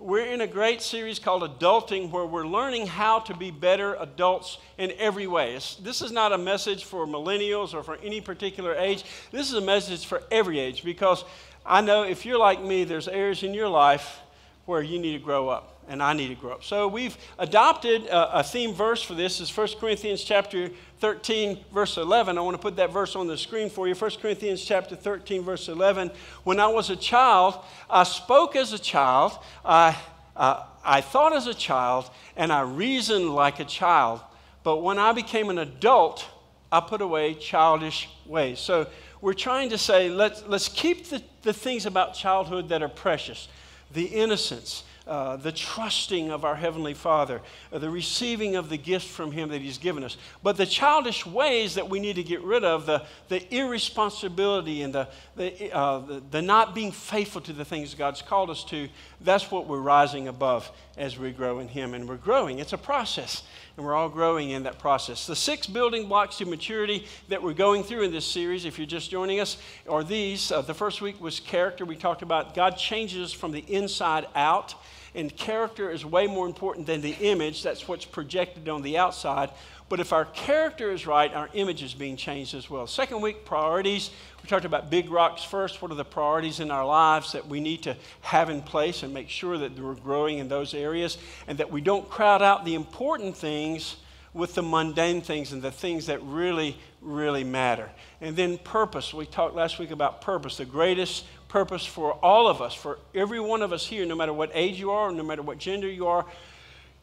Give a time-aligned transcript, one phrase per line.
[0.00, 4.56] we're in a great series called Adulting where we're learning how to be better adults
[4.78, 5.54] in every way.
[5.54, 9.04] It's, this is not a message for millennials or for any particular age.
[9.30, 11.24] This is a message for every age because
[11.66, 14.20] I know if you're like me, there's areas in your life
[14.64, 16.64] where you need to grow up and I need to grow up.
[16.64, 19.40] So we've adopted a, a theme verse for this.
[19.40, 20.70] Is 1 Corinthians chapter
[21.00, 22.38] 13, verse 11.
[22.38, 23.94] I want to put that verse on the screen for you.
[23.94, 26.12] 1 Corinthians chapter 13, verse 11.
[26.44, 27.58] When I was a child,
[27.90, 29.98] I spoke as a child, I,
[30.36, 34.20] uh, I thought as a child, and I reasoned like a child.
[34.62, 36.24] But when I became an adult,
[36.70, 38.60] I put away childish ways.
[38.60, 38.86] So
[39.20, 43.48] we're trying to say, let's, let's keep the, the things about childhood that are precious
[43.92, 47.40] the innocence, uh, the trusting of our Heavenly Father,
[47.72, 50.16] uh, the receiving of the gift from Him that He's given us.
[50.42, 54.94] But the childish ways that we need to get rid of, the, the irresponsibility and
[54.94, 58.88] the, the, uh, the, the not being faithful to the things God's called us to,
[59.20, 61.94] that's what we're rising above as we grow in Him.
[61.94, 62.58] And we're growing.
[62.58, 63.42] It's a process,
[63.80, 65.26] and we're all growing in that process.
[65.26, 68.86] The six building blocks to maturity that we're going through in this series, if you're
[68.86, 69.56] just joining us,
[69.88, 70.52] are these.
[70.52, 71.86] Uh, the first week was character.
[71.86, 74.74] We talked about God changes from the inside out.
[75.14, 77.62] And character is way more important than the image.
[77.62, 79.50] That's what's projected on the outside.
[79.88, 82.86] But if our character is right, our image is being changed as well.
[82.86, 84.10] Second week, priorities.
[84.40, 85.82] We talked about big rocks first.
[85.82, 89.12] What are the priorities in our lives that we need to have in place and
[89.12, 92.74] make sure that we're growing in those areas and that we don't crowd out the
[92.74, 93.96] important things
[94.32, 97.90] with the mundane things and the things that really, really matter.
[98.20, 99.12] And then purpose.
[99.12, 100.56] We talked last week about purpose.
[100.56, 104.32] The greatest purpose for all of us, for every one of us here, no matter
[104.32, 106.24] what age you are, no matter what gender you are.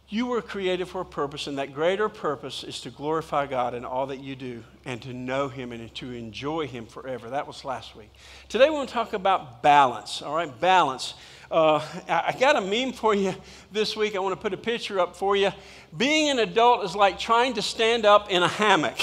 [0.10, 3.84] You were created for a purpose, and that greater purpose is to glorify God in
[3.84, 7.30] all that you do and to know Him and to enjoy Him forever.
[7.32, 8.10] That was last week.
[8.48, 10.62] Today, we want to talk about balance, all right?
[10.62, 11.14] Balance.
[11.52, 13.36] Uh, I got a meme for you
[13.74, 14.16] this week.
[14.16, 15.52] I want to put a picture up for you.
[15.98, 18.98] Being an adult is like trying to stand up in a hammock.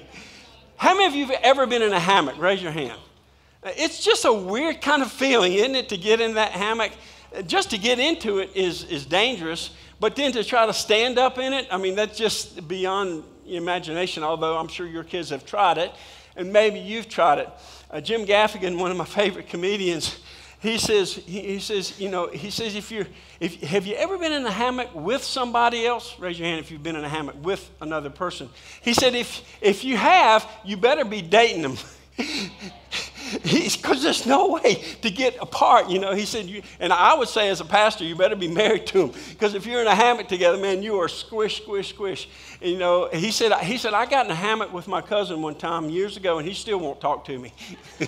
[0.76, 2.38] How many of you have ever been in a hammock?
[2.38, 2.98] Raise your hand.
[3.64, 6.92] It's just a weird kind of feeling, isn't it, to get in that hammock?
[7.46, 11.38] Just to get into it is, is dangerous, but then to try to stand up
[11.38, 15.78] in it, I mean, that's just beyond imagination, although I'm sure your kids have tried
[15.78, 15.92] it,
[16.36, 17.48] and maybe you've tried it.
[17.90, 20.18] Uh, Jim Gaffigan, one of my favorite comedians,
[20.60, 23.06] he says, he, he, says, you know, he says, if you're,
[23.40, 26.16] if, have you ever been in a hammock with somebody else?
[26.20, 28.48] Raise your hand if you've been in a hammock with another person.
[28.80, 31.76] He said, if, if you have, you better be dating them.
[33.42, 35.88] because there's no way to get apart.
[35.88, 38.48] You know, he said, you, and I would say as a pastor, you better be
[38.48, 41.90] married to him because if you're in a hammock together, man, you are squish, squish,
[41.90, 42.28] squish.
[42.60, 45.42] And, you know, he said, he said, I got in a hammock with my cousin
[45.42, 47.52] one time years ago, and he still won't talk to me.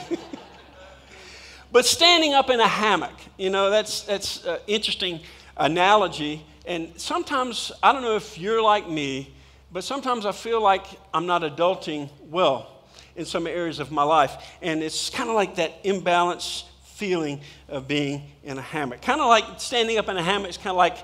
[1.73, 5.21] but standing up in a hammock, you know, that's that's interesting
[5.57, 6.45] analogy.
[6.67, 9.35] And sometimes I don't know if you're like me,
[9.73, 12.74] but sometimes I feel like I'm not adulting well
[13.17, 14.37] in some areas of my life.
[14.63, 19.03] And it's kind of like that imbalance feeling of being in a hammock.
[19.03, 20.97] Kind of like standing up in a hammock is kind of like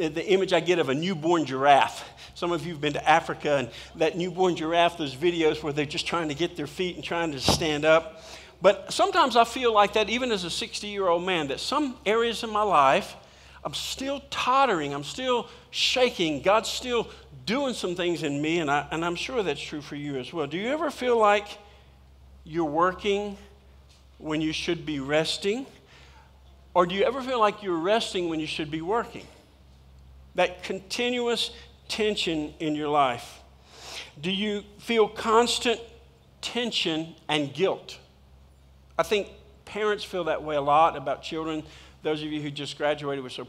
[0.00, 2.08] uh, the image I get of a newborn giraffe.
[2.34, 5.86] Some of you have been to Africa, and that newborn giraffe, those videos where they're
[5.86, 8.22] just trying to get their feet and trying to stand up.
[8.60, 11.96] But sometimes I feel like that, even as a 60 year old man, that some
[12.04, 13.14] areas in my life,
[13.64, 16.42] I'm still tottering, I'm still shaking.
[16.42, 17.08] God's still
[17.46, 20.32] doing some things in me, and, I, and I'm sure that's true for you as
[20.32, 20.46] well.
[20.46, 21.46] Do you ever feel like
[22.44, 23.38] you're working
[24.18, 25.64] when you should be resting?
[26.74, 29.26] Or do you ever feel like you're resting when you should be working?
[30.34, 31.50] That continuous
[31.88, 33.40] tension in your life.
[34.20, 35.80] Do you feel constant
[36.40, 37.98] tension and guilt?
[38.98, 39.28] I think
[39.64, 41.62] parents feel that way a lot about children.
[42.02, 43.46] Those of you who just graduated, we're so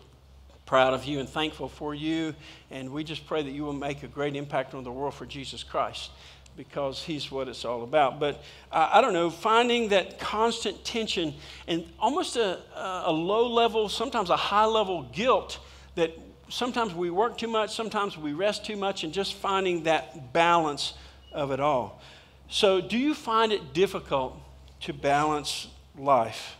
[0.67, 2.35] proud of you and thankful for you.
[2.69, 5.25] And we just pray that you will make a great impact on the world for
[5.25, 6.11] Jesus Christ
[6.55, 8.19] because he's what it's all about.
[8.19, 11.33] But uh, I don't know, finding that constant tension
[11.67, 15.59] and almost a, a low level, sometimes a high level guilt
[15.95, 16.11] that
[16.49, 20.93] sometimes we work too much, sometimes we rest too much, and just finding that balance
[21.31, 22.01] of it all.
[22.49, 24.39] So, do you find it difficult
[24.81, 25.67] to balance
[25.97, 26.55] life?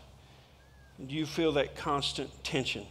[1.05, 2.85] Do you feel that constant tension?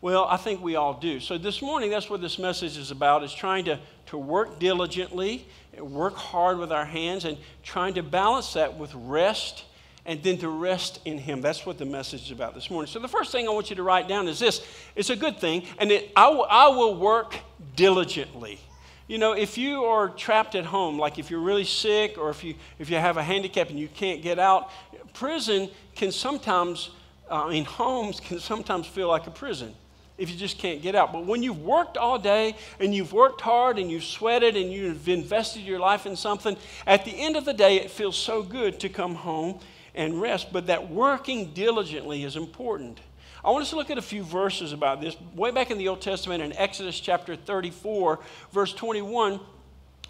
[0.00, 1.18] Well, I think we all do.
[1.18, 5.44] So this morning, that's what this message is about, is trying to, to work diligently,
[5.76, 9.64] work hard with our hands, and trying to balance that with rest
[10.06, 11.40] and then to rest in Him.
[11.40, 12.90] That's what the message is about this morning.
[12.90, 14.64] So the first thing I want you to write down is this.
[14.94, 17.36] It's a good thing, and it, I, w- I will work
[17.74, 18.60] diligently.
[19.08, 22.44] You know, if you are trapped at home, like if you're really sick or if
[22.44, 24.70] you, if you have a handicap and you can't get out,
[25.12, 26.90] prison can sometimes
[27.30, 29.74] uh, I mean, homes can sometimes feel like a prison
[30.18, 31.12] if you just can't get out.
[31.12, 35.08] But when you've worked all day and you've worked hard and you've sweated and you've
[35.08, 36.56] invested your life in something,
[36.86, 39.60] at the end of the day, it feels so good to come home
[39.94, 40.52] and rest.
[40.52, 43.00] But that working diligently is important.
[43.44, 45.16] I want us to look at a few verses about this.
[45.34, 48.18] Way back in the Old Testament, in Exodus chapter 34,
[48.52, 49.38] verse 21,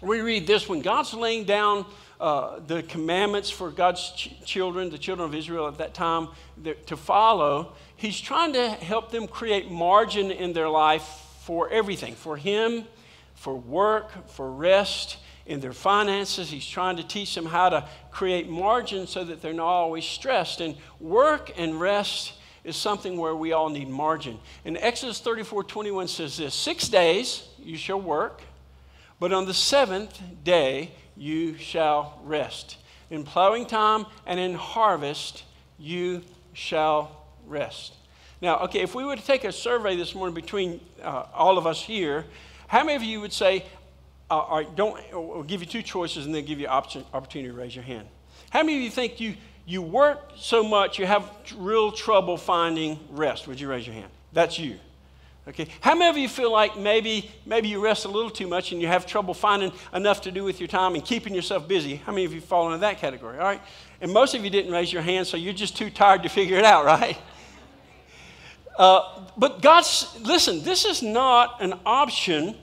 [0.01, 1.85] we read this when God's laying down
[2.19, 6.27] uh, the commandments for God's ch- children, the children of Israel at that time,
[6.85, 11.03] to follow, He's trying to help them create margin in their life
[11.41, 12.83] for everything for Him,
[13.35, 16.49] for work, for rest, in their finances.
[16.49, 20.61] He's trying to teach them how to create margin so that they're not always stressed.
[20.61, 22.33] And work and rest
[22.63, 24.37] is something where we all need margin.
[24.63, 28.41] And Exodus 34 21 says this Six days you shall work,
[29.19, 32.77] but on the seventh day you shall rest.
[33.11, 35.43] In plowing time and in harvest,
[35.77, 36.23] you
[36.53, 37.93] shall rest.
[38.41, 41.67] Now, okay, if we were to take a survey this morning between uh, all of
[41.67, 42.25] us here,
[42.67, 43.65] how many of you would say,
[44.31, 47.49] uh, all right, don't, we'll give you two choices and then give you option, opportunity
[47.49, 48.07] to raise your hand.
[48.51, 52.99] How many of you think you, you work so much you have real trouble finding
[53.09, 53.47] rest?
[53.47, 54.09] Would you raise your hand?
[54.31, 54.79] That's you.
[55.49, 55.67] Okay.
[55.81, 58.79] How many of you feel like maybe, maybe you rest a little too much and
[58.79, 61.95] you have trouble finding enough to do with your time and keeping yourself busy?
[61.95, 63.39] How many of you fall into that category?
[63.39, 63.61] All right.
[63.99, 66.57] And most of you didn't raise your hand, so you're just too tired to figure
[66.57, 67.17] it out, right?
[68.77, 72.55] Uh, but God's, listen, this is not an option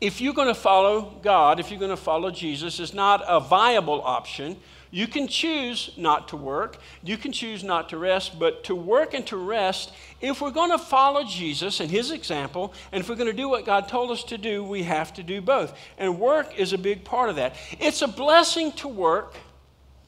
[0.00, 3.40] if you're going to follow God, if you're going to follow Jesus, it's not a
[3.40, 4.56] viable option.
[4.90, 6.78] You can choose not to work.
[7.02, 10.70] You can choose not to rest, but to work and to rest, if we're going
[10.70, 14.10] to follow Jesus and his example, and if we're going to do what God told
[14.10, 15.76] us to do, we have to do both.
[15.98, 17.54] And work is a big part of that.
[17.78, 19.34] It's a blessing to work,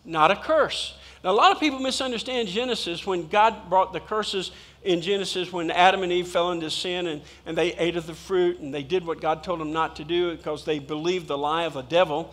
[0.04, 0.96] not a curse.
[1.22, 4.52] Now, a lot of people misunderstand Genesis when God brought the curses
[4.82, 8.14] in Genesis when Adam and Eve fell into sin and, and they ate of the
[8.14, 11.36] fruit and they did what God told them not to do because they believed the
[11.36, 12.32] lie of the devil.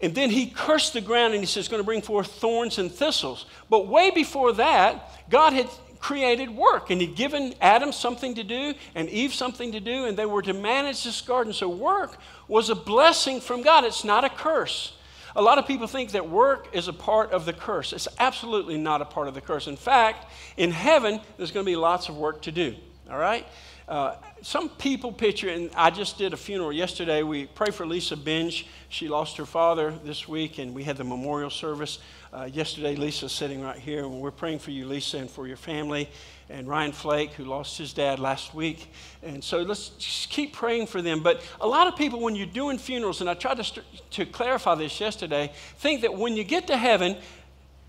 [0.00, 2.78] And then he cursed the ground and he says, it's going to bring forth thorns
[2.78, 3.46] and thistles.
[3.70, 5.68] But way before that, God had
[5.98, 10.18] created work and he'd given Adam something to do and Eve something to do, and
[10.18, 11.52] they were to manage this garden.
[11.52, 12.18] So work
[12.48, 14.96] was a blessing from God, it's not a curse.
[15.36, 17.92] A lot of people think that work is a part of the curse.
[17.92, 19.66] It's absolutely not a part of the curse.
[19.66, 22.76] In fact, in heaven, there's going to be lots of work to do.
[23.10, 23.46] All right?
[23.88, 27.22] Uh, some people picture, and I just did a funeral yesterday.
[27.22, 28.66] We pray for Lisa Binge.
[28.90, 31.98] She lost her father this week, and we had the memorial service
[32.30, 32.94] uh, yesterday.
[32.94, 36.10] Lisa's sitting right here, and we're praying for you, Lisa, and for your family.
[36.50, 38.92] And Ryan Flake, who lost his dad last week.
[39.22, 41.22] And so let's just keep praying for them.
[41.22, 44.26] But a lot of people, when you're doing funerals, and I tried to, st- to
[44.26, 47.16] clarify this yesterday, think that when you get to heaven,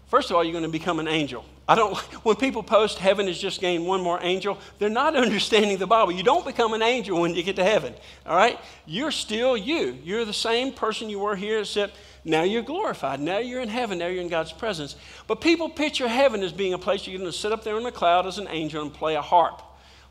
[0.08, 1.44] first of all, you're going to become an angel.
[1.68, 5.78] I don't, when people post heaven has just gained one more angel, they're not understanding
[5.78, 6.12] the Bible.
[6.12, 7.94] You don't become an angel when you get to heaven,
[8.26, 8.60] all right?
[8.86, 9.98] You're still you.
[10.04, 13.20] You're the same person you were here, except now you're glorified.
[13.20, 14.00] Now you're in heaven.
[14.00, 14.96] Now you're in God's presence.
[15.28, 17.84] But people picture heaven as being a place you're going to sit up there in
[17.84, 19.62] the cloud as an angel and play a harp.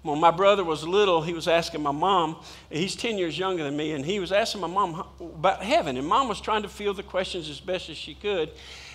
[0.02, 2.36] When my brother was little, he was asking my mom,
[2.70, 5.96] he's 10 years younger than me, and he was asking my mom about heaven.
[5.96, 8.50] And mom was trying to field the questions as best as she could.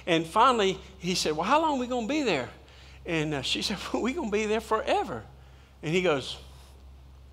[0.10, 2.50] And finally, he said, Well, how long are we going to be there?
[3.06, 5.24] And uh, she said, well, We're going to be there forever.
[5.84, 6.36] And he goes,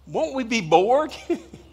[0.07, 1.11] Won't we be bored?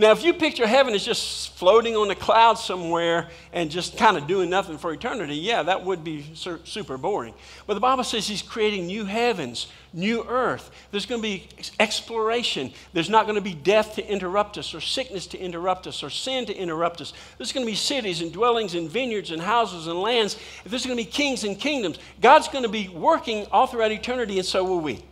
[0.00, 4.16] Now, if you picture heaven as just floating on a cloud somewhere and just kind
[4.16, 7.34] of doing nothing for eternity, yeah, that would be super boring.
[7.66, 10.70] But the Bible says He's creating new heavens, new earth.
[10.90, 11.46] There's going to be
[11.78, 12.72] exploration.
[12.94, 16.08] There's not going to be death to interrupt us, or sickness to interrupt us, or
[16.08, 17.12] sin to interrupt us.
[17.36, 20.38] There's going to be cities and dwellings and vineyards and houses and lands.
[20.64, 21.98] There's going to be kings and kingdoms.
[22.22, 25.04] God's going to be working all throughout eternity, and so will we.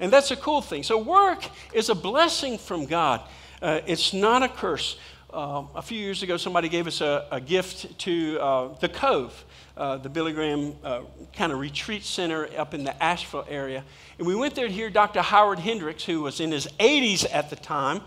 [0.00, 0.82] And that's a cool thing.
[0.82, 3.20] So, work is a blessing from God.
[3.62, 4.98] Uh, it's not a curse.
[5.32, 9.44] Uh, a few years ago, somebody gave us a, a gift to uh, the Cove,
[9.76, 11.02] uh, the Billy Graham uh,
[11.32, 13.84] kind of retreat center up in the Asheville area.
[14.18, 15.22] And we went there to hear Dr.
[15.22, 18.00] Howard Hendricks, who was in his 80s at the time.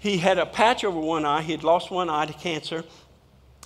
[0.00, 2.82] He had a patch over one eye, he had lost one eye to cancer.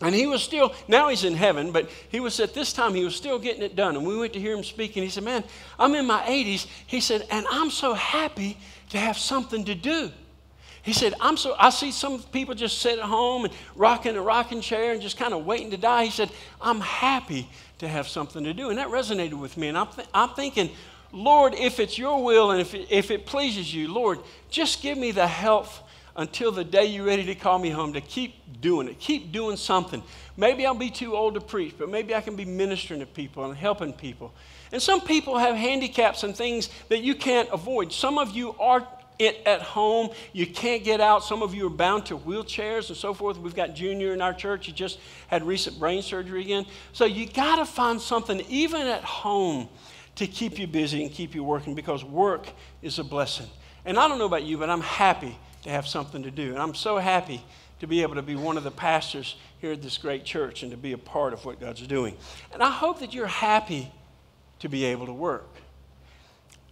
[0.03, 3.05] And he was still, now he's in heaven, but he was at this time, he
[3.05, 3.97] was still getting it done.
[3.97, 5.45] And we went to hear him speak, and he said, Man,
[5.79, 6.67] I'm in my 80s.
[6.89, 8.59] He said, And I'm so happy
[8.91, 10.11] to have something to do.
[10.83, 14.23] He said, I'm so, I see some people just sit at home and rocking a
[14.23, 16.05] rocking chair and just kind of waiting to die.
[16.07, 16.31] He said,
[16.61, 18.71] I'm happy to have something to do.
[18.71, 19.69] And that resonated with me.
[19.69, 20.71] And I'm, th- I'm thinking,
[21.13, 24.19] Lord, if it's your will and if it, if it pleases you, Lord,
[24.51, 25.83] just give me the health
[26.17, 28.99] until the day you're ready to call me home to keep doing it.
[28.99, 30.03] Keep doing something.
[30.37, 33.45] Maybe I'll be too old to preach, but maybe I can be ministering to people
[33.45, 34.35] and helping people.
[34.73, 37.93] And some people have handicaps and things that you can't avoid.
[37.93, 38.87] Some of you are
[39.19, 40.11] it at home.
[40.33, 41.25] You can't get out.
[41.25, 43.39] Some of you are bound to wheelchairs and so forth.
[43.39, 44.67] We've got Junior in our church.
[44.67, 46.67] He just had recent brain surgery again.
[46.93, 49.69] So you got to find something, even at home,
[50.17, 52.49] to keep you busy and keep you working because work
[52.83, 53.47] is a blessing.
[53.85, 56.51] And I don't know about you, but I'm happy to have something to do.
[56.51, 57.43] And I'm so happy
[57.81, 60.71] to be able to be one of the pastors here at this great church and
[60.73, 62.17] to be a part of what God's doing.
[62.53, 63.93] And I hope that you're happy
[64.59, 65.49] to be able to work.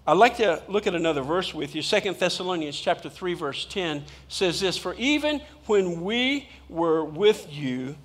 [0.08, 1.82] I'd like to look at another verse with you.
[1.82, 7.96] Second Thessalonians chapter 3 verse 10 says this, "For even when we were with you,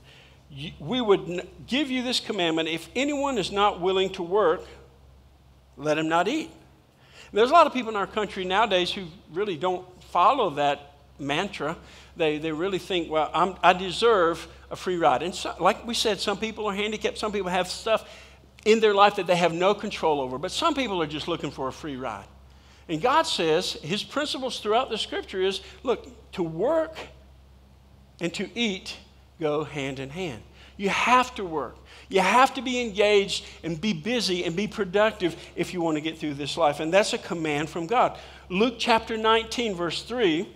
[0.79, 4.65] we would give you this commandment, if anyone is not willing to work,
[5.77, 6.49] let him not eat."
[7.31, 11.77] There's a lot of people in our country nowadays who really don't follow that mantra.
[12.17, 15.21] They, they really think, well, I'm, i deserve a free ride.
[15.21, 18.09] And so, like we said, some people are handicapped, some people have stuff
[18.65, 20.37] in their life that they have no control over.
[20.37, 22.27] But some people are just looking for a free ride.
[22.87, 26.97] And God says his principles throughout the scripture is look, to work
[28.19, 28.97] and to eat
[29.39, 30.43] go hand in hand.
[30.77, 31.75] You have to work.
[32.09, 36.01] You have to be engaged and be busy and be productive if you want to
[36.01, 36.79] get through this life.
[36.79, 38.17] And that's a command from God.
[38.49, 40.47] Luke chapter 19, verse 3,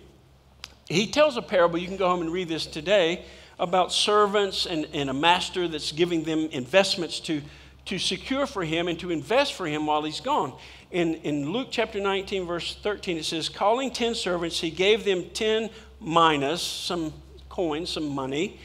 [0.87, 1.77] he tells a parable.
[1.77, 3.25] You can go home and read this today
[3.59, 7.41] about servants and, and a master that's giving them investments to
[7.85, 10.53] to secure for him and to invest for him while he's gone.
[10.91, 15.29] In, in Luke chapter 19, verse 13, it says, Calling 10 servants, he gave them
[15.33, 15.69] 10
[16.01, 17.13] minas some
[17.49, 18.59] coins, some money,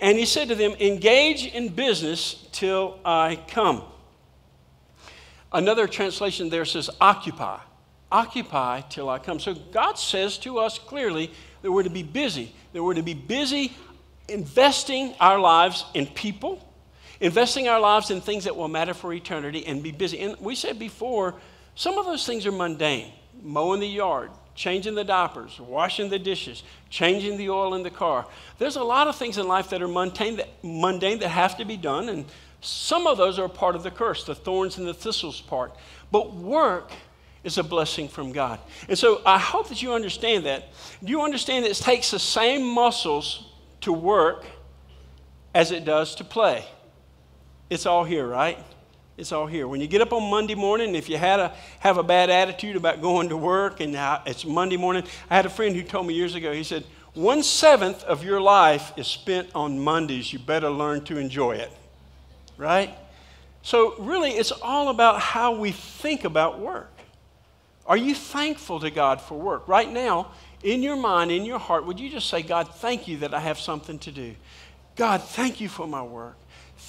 [0.00, 3.82] and he said to them, Engage in business till I come.
[5.52, 7.60] Another translation there says, Occupy.
[8.12, 9.40] Occupy till I come.
[9.40, 13.14] So God says to us clearly that we're to be busy, that we're to be
[13.14, 13.72] busy
[14.28, 16.65] investing our lives in people
[17.20, 20.20] investing our lives in things that will matter for eternity and be busy.
[20.20, 21.34] And we said before,
[21.74, 26.62] some of those things are mundane mowing the yard, changing the diapers, washing the dishes,
[26.90, 28.26] changing the oil in the car.
[28.58, 31.64] There's a lot of things in life that are mundane that, mundane that have to
[31.64, 32.24] be done, and
[32.60, 35.76] some of those are part of the curse, the thorns and the thistles part.
[36.10, 36.92] But work
[37.44, 38.58] is a blessing from God.
[38.88, 40.72] And so I hope that you understand that.
[41.04, 44.44] Do you understand that it takes the same muscles to work
[45.54, 46.64] as it does to play?
[47.68, 48.58] It's all here, right?
[49.16, 49.66] It's all here.
[49.66, 52.76] When you get up on Monday morning, if you had a, have a bad attitude
[52.76, 53.96] about going to work and
[54.26, 57.42] it's Monday morning, I had a friend who told me years ago, he said, one
[57.42, 60.32] seventh of your life is spent on Mondays.
[60.34, 61.72] You better learn to enjoy it,
[62.58, 62.94] right?
[63.62, 66.92] So, really, it's all about how we think about work.
[67.86, 69.66] Are you thankful to God for work?
[69.66, 70.32] Right now,
[70.62, 73.40] in your mind, in your heart, would you just say, God, thank you that I
[73.40, 74.34] have something to do?
[74.94, 76.36] God, thank you for my work.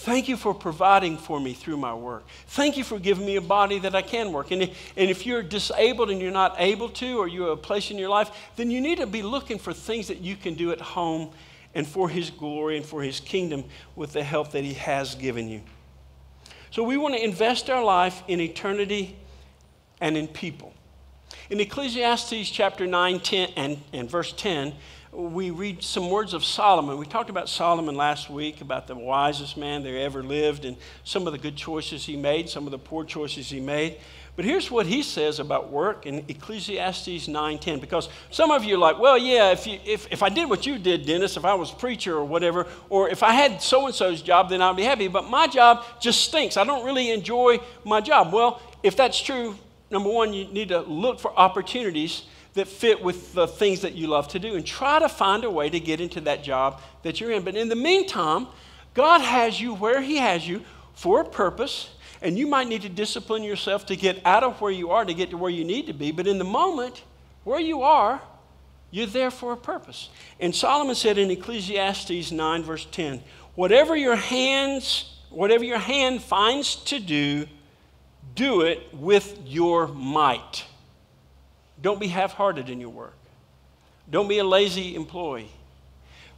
[0.01, 2.23] Thank you for providing for me through my work.
[2.49, 4.51] Thank you for giving me a body that I can work.
[4.51, 7.89] And if, and if you're disabled and you're not able to, or you're a place
[7.89, 10.71] in your life, then you need to be looking for things that you can do
[10.71, 11.31] at home
[11.73, 13.63] and for His glory and for His kingdom
[13.95, 15.61] with the help that He has given you.
[16.69, 19.17] So we want to invest our life in eternity
[19.99, 20.73] and in people.
[21.49, 24.75] In Ecclesiastes chapter 9 10, and, and verse 10,
[25.11, 26.97] we read some words of Solomon.
[26.97, 31.27] We talked about Solomon last week, about the wisest man there ever lived, and some
[31.27, 33.97] of the good choices he made, some of the poor choices he made.
[34.35, 37.79] But here's what he says about work in Ecclesiastes 9:10.
[37.79, 40.65] Because some of you are like, well, yeah, if, you, if, if I did what
[40.65, 44.49] you did, Dennis, if I was preacher or whatever, or if I had so-and-so's job,
[44.49, 45.07] then I'd be happy.
[45.07, 46.57] But my job just stinks.
[46.57, 48.31] I don't really enjoy my job.
[48.31, 49.55] Well, if that's true,
[49.89, 52.23] number one, you need to look for opportunities
[52.57, 55.49] that fit with the things that you love to do and try to find a
[55.49, 57.43] way to get into that job that you're in.
[57.43, 58.47] But in the meantime,
[58.93, 61.89] God has you where He has you for a purpose,
[62.21, 65.13] and you might need to discipline yourself to get out of where you are to
[65.13, 66.11] get to where you need to be.
[66.11, 67.03] But in the moment,
[67.43, 68.21] where you are,
[68.91, 70.09] you're there for a purpose.
[70.39, 73.21] And Solomon said in Ecclesiastes 9, verse 10,
[73.55, 77.47] whatever your hands, whatever your hand finds to do,
[78.33, 80.65] do it with your might.
[81.81, 83.15] Don't be half hearted in your work.
[84.09, 85.51] Don't be a lazy employee.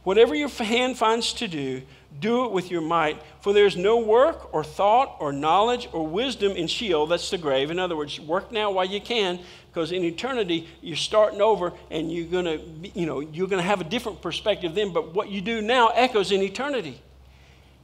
[0.02, 1.82] Whatever your hand finds to do,
[2.18, 6.06] do it with your might, for there is no work or thought or knowledge or
[6.06, 7.70] wisdom in Sheol, that's the grave.
[7.70, 9.38] In other words, work now while you can,
[9.70, 12.58] because in eternity you're starting over and you're gonna,
[12.94, 16.32] you know, you're gonna have a different perspective then, but what you do now echoes
[16.32, 17.00] in eternity.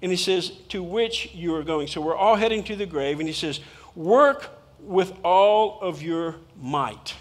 [0.03, 1.87] And he says, to which you are going.
[1.87, 3.61] So we're all heading to the grave, and he says,
[3.95, 7.15] work with all of your might.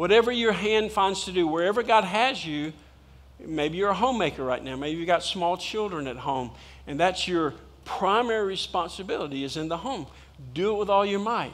[0.00, 2.72] Whatever your hand finds to do, wherever God has you,
[3.38, 6.52] maybe you're a homemaker right now, maybe you've got small children at home,
[6.86, 7.52] and that's your
[7.84, 10.06] primary responsibility is in the home.
[10.54, 11.52] Do it with all your might.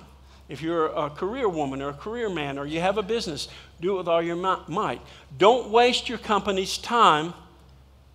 [0.49, 3.49] If you're a career woman or a career man or you have a business,
[3.81, 5.01] do it with all your might.
[5.37, 7.35] Don't waste your company's time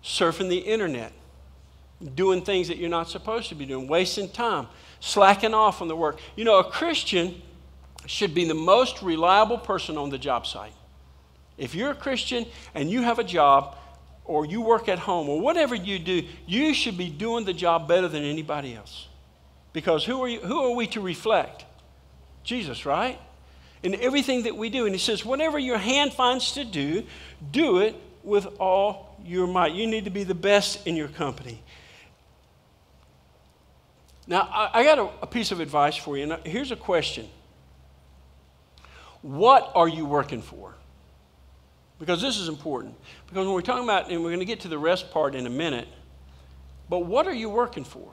[0.02, 1.12] surfing the internet,
[2.14, 4.66] doing things that you're not supposed to be doing, wasting time,
[4.98, 6.18] slacking off on the work.
[6.36, 7.42] You know, a Christian
[8.06, 10.72] should be the most reliable person on the job site.
[11.58, 13.76] If you're a Christian and you have a job,
[14.24, 17.88] or you work at home, or whatever you do, you should be doing the job
[17.88, 19.08] better than anybody else.
[19.72, 21.64] Because who are, you, who are we to reflect?
[22.44, 23.18] Jesus, right?
[23.82, 24.86] In everything that we do.
[24.86, 27.04] And he says, whatever your hand finds to do,
[27.50, 29.72] do it with all your might.
[29.72, 31.62] You need to be the best in your company.
[34.26, 36.36] Now, I, I got a, a piece of advice for you.
[36.44, 37.28] Here's a question
[39.22, 40.74] What are you working for?
[41.98, 42.94] Because this is important.
[43.28, 45.46] Because when we're talking about, and we're going to get to the rest part in
[45.46, 45.88] a minute,
[46.90, 48.12] but what are you working for?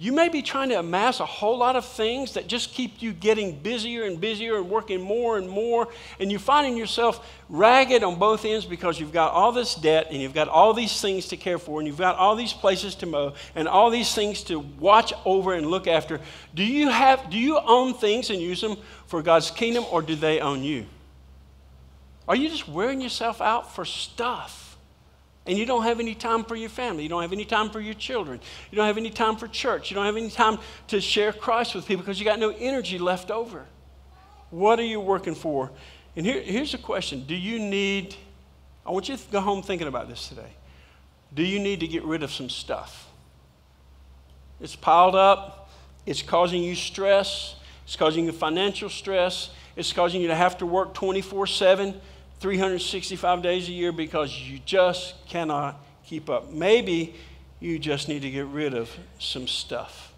[0.00, 3.12] You may be trying to amass a whole lot of things that just keep you
[3.12, 5.88] getting busier and busier and working more and more,
[6.18, 10.22] and you're finding yourself ragged on both ends because you've got all this debt and
[10.22, 13.04] you've got all these things to care for and you've got all these places to
[13.04, 16.18] mow and all these things to watch over and look after.
[16.54, 20.14] Do you have do you own things and use them for God's kingdom or do
[20.14, 20.86] they own you?
[22.26, 24.69] Are you just wearing yourself out for stuff?
[25.46, 27.02] And you don't have any time for your family.
[27.02, 28.40] You don't have any time for your children.
[28.70, 29.90] You don't have any time for church.
[29.90, 32.98] You don't have any time to share Christ with people because you got no energy
[32.98, 33.66] left over.
[34.50, 35.70] What are you working for?
[36.14, 38.14] And here, here's a question Do you need,
[38.84, 40.52] I want you to go home thinking about this today.
[41.32, 43.08] Do you need to get rid of some stuff?
[44.60, 45.70] It's piled up,
[46.04, 47.54] it's causing you stress,
[47.84, 52.00] it's causing you financial stress, it's causing you to have to work 24 7
[52.40, 56.50] 365 days a year because you just cannot keep up.
[56.50, 57.14] Maybe
[57.60, 60.12] you just need to get rid of some stuff.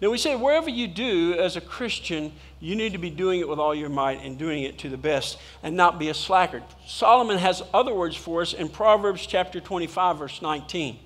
[0.00, 3.48] Now, we say wherever you do as a Christian, you need to be doing it
[3.48, 6.62] with all your might and doing it to the best and not be a slacker.
[6.86, 10.98] Solomon has other words for us in Proverbs chapter 25, verse 19.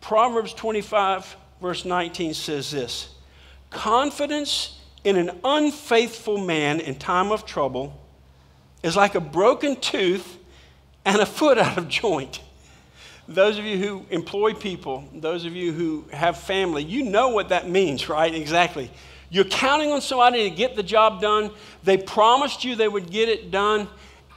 [0.00, 3.08] Proverbs 25, verse 19 says this
[3.70, 8.00] Confidence in an unfaithful man in time of trouble
[8.84, 10.38] is like a broken tooth
[11.06, 12.40] and a foot out of joint.
[13.26, 17.48] Those of you who employ people, those of you who have family, you know what
[17.48, 18.32] that means, right?
[18.32, 18.90] Exactly.
[19.30, 21.50] You're counting on somebody to get the job done.
[21.82, 23.88] They promised you they would get it done.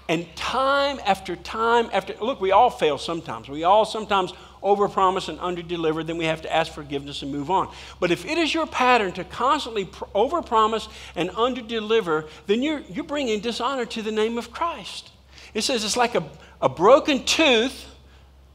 [0.08, 3.50] And time after time after, look, we all fail sometimes.
[3.50, 4.32] We all sometimes
[4.63, 7.74] overpromise and underdeliver, then we have to ask forgiveness and move on.
[8.00, 13.04] But if it is your pattern to constantly pr- overpromise and underdeliver, then you're, you're
[13.04, 15.12] bringing dishonor to the name of Christ.
[15.54, 16.24] It says it's like a,
[16.62, 17.86] a broken tooth.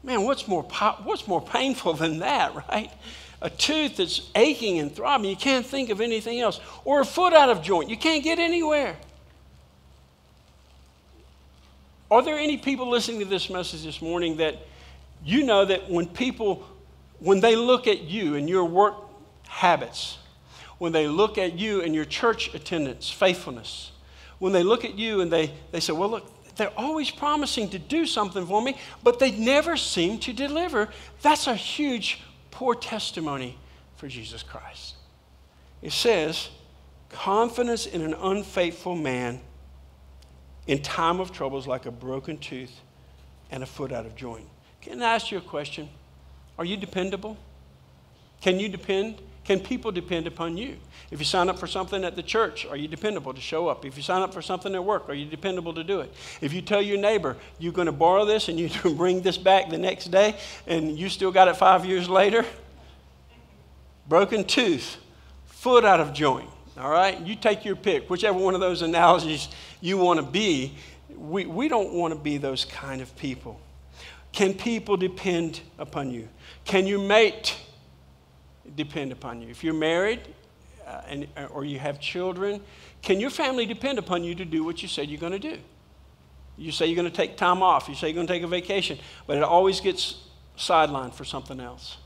[0.03, 0.63] Man, what's more,
[1.03, 2.91] what's more painful than that, right?
[3.41, 5.29] A tooth that's aching and throbbing.
[5.29, 6.59] You can't think of anything else.
[6.85, 7.89] Or a foot out of joint.
[7.89, 8.95] You can't get anywhere.
[12.11, 14.59] Are there any people listening to this message this morning that
[15.23, 16.67] you know that when people,
[17.19, 18.95] when they look at you and your work
[19.47, 20.17] habits,
[20.77, 23.91] when they look at you and your church attendance, faithfulness,
[24.39, 27.79] when they look at you and they, they say, well, look, they're always promising to
[27.79, 30.89] do something for me, but they never seem to deliver.
[31.21, 33.57] That's a huge, poor testimony
[33.95, 34.95] for Jesus Christ.
[35.81, 36.49] It says,
[37.09, 39.39] confidence in an unfaithful man
[40.67, 42.81] in time of trouble is like a broken tooth
[43.51, 44.47] and a foot out of joint.
[44.83, 45.87] Can I ask you a question?
[46.57, 47.37] Are you dependable?
[48.41, 49.15] Can you depend?
[49.45, 50.75] Can people depend upon you?
[51.09, 53.85] If you sign up for something at the church, are you dependable to show up?
[53.85, 56.13] If you sign up for something at work, are you dependable to do it?
[56.41, 59.69] If you tell your neighbor you're going to borrow this and you bring this back
[59.69, 60.35] the next day
[60.67, 62.45] and you still got it five years later,
[64.09, 64.97] broken tooth,
[65.45, 67.19] foot out of joint, all right?
[67.21, 69.47] You take your pick, whichever one of those analogies
[69.79, 70.75] you want to be.
[71.15, 73.61] We, we don't want to be those kind of people.
[74.33, 76.27] Can people depend upon you?
[76.65, 77.55] Can your mate
[78.75, 79.49] depend upon you?
[79.49, 80.21] If you're married
[80.85, 82.59] uh, and, uh, or you have children,
[83.03, 85.59] can your family depend upon you to do what you said you're going to do?
[86.57, 88.47] You say you're going to take time off, you say you're going to take a
[88.47, 90.17] vacation, but it always gets
[90.57, 91.97] sidelined for something else.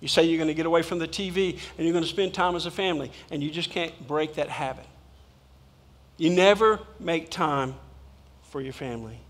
[0.00, 2.32] You say you're going to get away from the TV and you're going to spend
[2.32, 4.86] time as a family, and you just can't break that habit.
[6.16, 7.74] You never make time
[8.42, 9.20] for your family.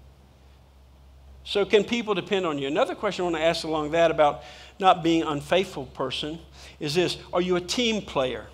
[1.48, 2.66] So, can people depend on you?
[2.66, 4.42] Another question I want to ask along that about
[4.78, 6.38] not being unfaithful person
[6.78, 8.44] is this Are you a team player?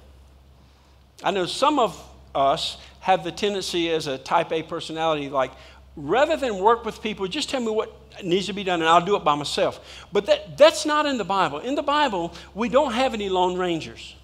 [1.20, 2.00] I know some of
[2.36, 5.50] us have the tendency as a type A personality, like,
[5.96, 9.04] rather than work with people, just tell me what needs to be done and I'll
[9.04, 10.06] do it by myself.
[10.12, 11.58] But that, that's not in the Bible.
[11.58, 14.14] In the Bible, we don't have any Lone Rangers.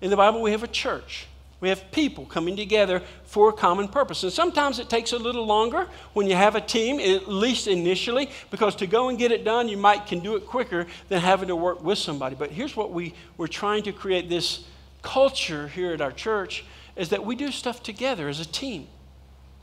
[0.00, 1.28] In the Bible, we have a church.
[1.60, 4.22] We have people coming together for a common purpose.
[4.22, 8.30] And sometimes it takes a little longer when you have a team, at least initially,
[8.50, 11.48] because to go and get it done, you might can do it quicker than having
[11.48, 12.36] to work with somebody.
[12.36, 14.64] But here's what we, we're trying to create this
[15.02, 18.86] culture here at our church is that we do stuff together as a team.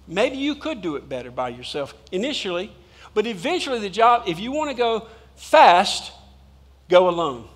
[0.08, 2.72] Maybe you could do it better by yourself initially,
[3.14, 6.12] but eventually the job, if you want to go fast,
[6.90, 7.48] go alone.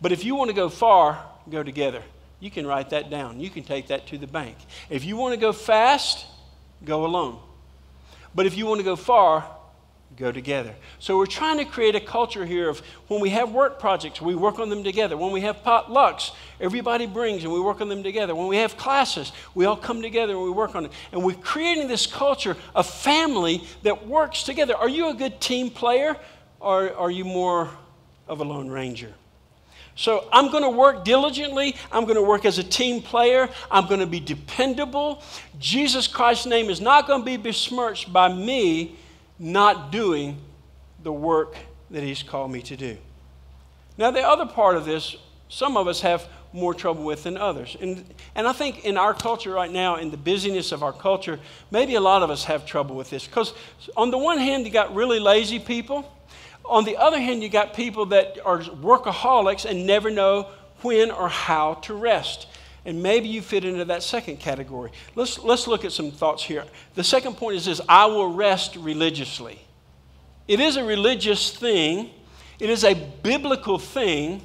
[0.00, 2.02] But if you want to go far, go together.
[2.42, 3.38] You can write that down.
[3.38, 4.56] You can take that to the bank.
[4.90, 6.26] If you want to go fast,
[6.84, 7.38] go alone.
[8.34, 9.48] But if you want to go far,
[10.16, 10.74] go together.
[10.98, 14.34] So we're trying to create a culture here of when we have work projects, we
[14.34, 15.16] work on them together.
[15.16, 18.34] When we have potlucks, everybody brings and we work on them together.
[18.34, 20.92] When we have classes, we all come together and we work on it.
[21.12, 24.74] And we're creating this culture of family that works together.
[24.74, 26.16] Are you a good team player
[26.58, 27.70] or are you more
[28.26, 29.14] of a lone ranger?
[29.94, 31.76] So I'm going to work diligently.
[31.90, 33.48] I'm going to work as a team player.
[33.70, 35.22] I'm going to be dependable.
[35.58, 38.96] Jesus Christ's name is not going to be besmirched by me
[39.38, 40.38] not doing
[41.02, 41.56] the work
[41.90, 42.96] that He's called me to do.
[43.98, 45.16] Now, the other part of this,
[45.48, 47.76] some of us have more trouble with than others.
[47.80, 51.40] And, and I think in our culture right now, in the busyness of our culture,
[51.70, 53.26] maybe a lot of us have trouble with this.
[53.26, 53.54] Because
[53.96, 56.10] on the one hand, you got really lazy people
[56.72, 60.48] on the other hand, you got people that are workaholics and never know
[60.80, 62.46] when or how to rest.
[62.84, 64.90] And maybe you fit into that second category.
[65.14, 66.64] Let's, let's look at some thoughts here.
[66.94, 69.60] The second point is this I will rest religiously.
[70.48, 72.10] It is a religious thing,
[72.58, 74.42] it is a biblical thing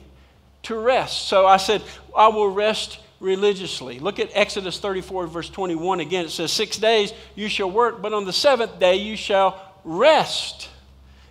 [0.63, 1.29] to rest.
[1.29, 1.81] So I said,
[2.15, 3.99] I will rest religiously.
[3.99, 6.25] Look at Exodus 34, verse 21 again.
[6.25, 10.69] It says, Six days you shall work, but on the seventh day you shall rest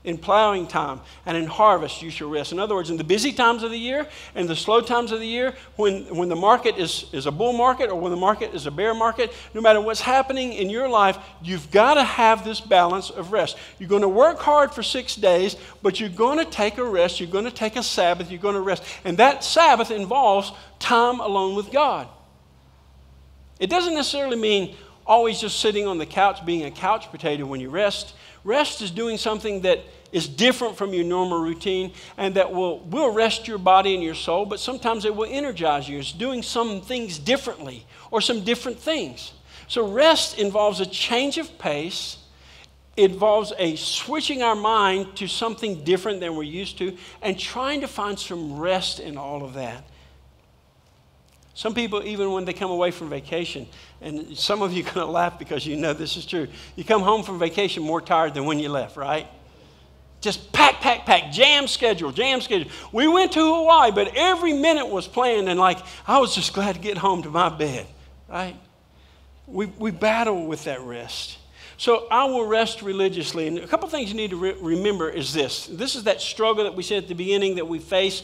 [0.07, 2.53] in plowing time and in harvest you shall rest.
[2.53, 5.19] In other words, in the busy times of the year and the slow times of
[5.19, 8.55] the year, when, when the market is, is a bull market or when the market
[8.55, 12.45] is a bear market, no matter what's happening in your life, you've got to have
[12.45, 13.59] this balance of rest.
[13.81, 17.19] You're going to work hard for six days, but you're going to take a rest.
[17.19, 18.31] You're going to take a Sabbath.
[18.31, 18.85] You're going to rest.
[19.05, 22.07] And that Sabbath involves time alone with God.
[23.59, 27.61] It doesn't necessarily mean always just sitting on the couch being a couch potato when
[27.61, 28.15] you rest.
[28.47, 29.81] Rest is doing something that
[30.13, 34.15] is different from your normal routine and that will, will rest your body and your
[34.15, 35.99] soul, but sometimes it will energize you.
[35.99, 39.33] It's doing some things differently or some different things.
[39.67, 42.19] So, rest involves a change of pace,
[42.97, 47.89] involves a switching our mind to something different than we're used to, and trying to
[47.89, 49.83] find some rest in all of that.
[51.57, 53.67] Some people, even when they come away from vacation,
[54.03, 56.49] and some of you are going to laugh because you know this is true.
[56.77, 59.27] You come home from vacation more tired than when you left, right?
[60.21, 62.71] Just pack, pack, pack, jam schedule, jam schedule.
[62.93, 66.75] We went to Hawaii, but every minute was planned, and like, I was just glad
[66.75, 67.87] to get home to my bed,
[68.29, 68.57] right?
[69.47, 71.39] We, we battle with that rest.
[71.79, 73.49] So I will rest religiously.
[73.49, 76.65] And a couple things you need to re- remember is this this is that struggle
[76.65, 78.23] that we said at the beginning that we face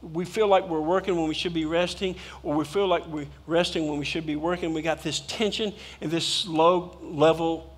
[0.00, 3.26] we feel like we're working when we should be resting, or we feel like we're
[3.46, 4.72] resting when we should be working.
[4.72, 7.74] We got this tension and this low level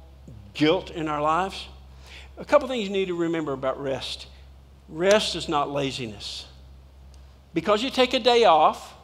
[0.55, 1.67] guilt in our lives.
[2.37, 4.27] A couple things you need to remember about rest
[4.91, 6.47] rest is not laziness.
[7.55, 8.95] Because you take a day off,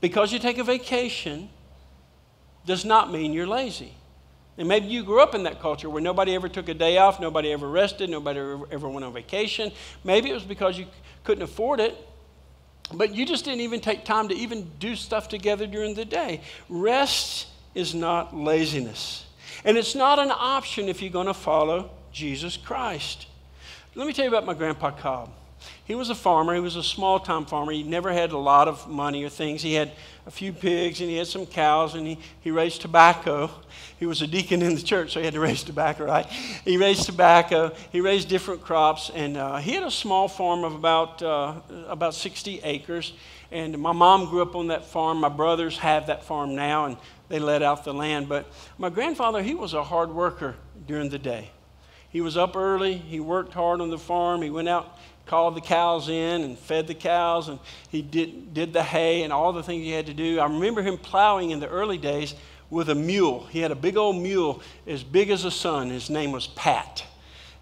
[0.00, 1.48] because you take a vacation,
[2.66, 3.94] does not mean you're lazy.
[4.58, 7.20] And maybe you grew up in that culture where nobody ever took a day off,
[7.20, 9.72] nobody ever rested, nobody ever went on vacation.
[10.04, 10.86] Maybe it was because you
[11.24, 11.96] couldn't afford it.
[12.92, 16.40] But you just didn't even take time to even do stuff together during the day.
[16.68, 19.26] Rest is not laziness.
[19.64, 23.26] And it's not an option if you're going to follow Jesus Christ.
[23.94, 25.30] Let me tell you about my grandpa Cobb.
[25.84, 26.54] He was a farmer.
[26.54, 27.72] He was a small time farmer.
[27.72, 29.62] He never had a lot of money or things.
[29.62, 29.92] He had
[30.30, 33.50] a few pigs and he had some cows and he, he raised tobacco.
[33.98, 36.24] He was a deacon in the church, so he had to raise tobacco, right?
[36.24, 37.72] He raised tobacco.
[37.90, 39.10] He raised different crops.
[39.12, 41.54] And uh, he had a small farm of about, uh,
[41.88, 43.12] about 60 acres.
[43.50, 45.18] And my mom grew up on that farm.
[45.18, 46.96] My brothers have that farm now and
[47.28, 48.28] they let out the land.
[48.28, 48.46] But
[48.78, 50.54] my grandfather, he was a hard worker
[50.86, 51.50] during the day.
[52.10, 52.96] He was up early.
[52.96, 54.42] He worked hard on the farm.
[54.42, 54.96] He went out
[55.30, 59.32] called the cows in and fed the cows, and he did, did the hay and
[59.32, 60.40] all the things he had to do.
[60.40, 62.34] I remember him plowing in the early days
[62.68, 63.46] with a mule.
[63.46, 65.88] He had a big old mule as big as a sun.
[65.88, 67.04] His name was Pat.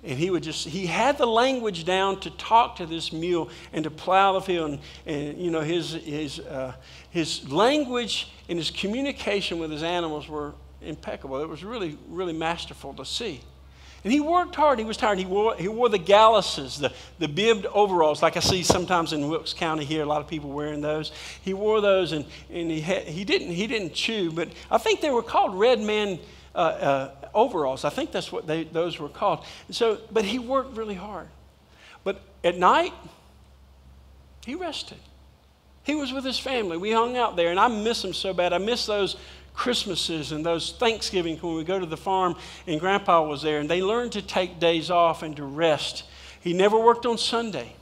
[0.02, 3.84] and he would just he had the language down to talk to this mule and
[3.84, 6.72] to plow the field and, and you know his his uh,
[7.10, 12.94] his language and his communication with his animals were impeccable it was really really masterful
[12.94, 13.40] to see
[14.04, 14.78] and he worked hard.
[14.78, 15.18] He was tired.
[15.18, 19.28] He wore, he wore the galluses, the, the bibbed overalls, like I see sometimes in
[19.28, 21.12] Wilkes County here, a lot of people wearing those.
[21.42, 25.00] He wore those, and, and he, had, he, didn't, he didn't chew, but I think
[25.00, 26.18] they were called Red Man
[26.54, 27.84] uh, uh, overalls.
[27.84, 29.44] I think that's what they, those were called.
[29.70, 31.28] so, but he worked really hard.
[32.04, 32.92] But at night,
[34.46, 34.98] he rested.
[35.84, 36.76] He was with his family.
[36.76, 38.52] We hung out there, and I miss him so bad.
[38.52, 39.16] I miss those
[39.58, 42.36] Christmases and those Thanksgivings when we go to the farm
[42.68, 46.04] and Grandpa was there, and they learned to take days off and to rest.
[46.40, 47.72] He never worked on Sunday.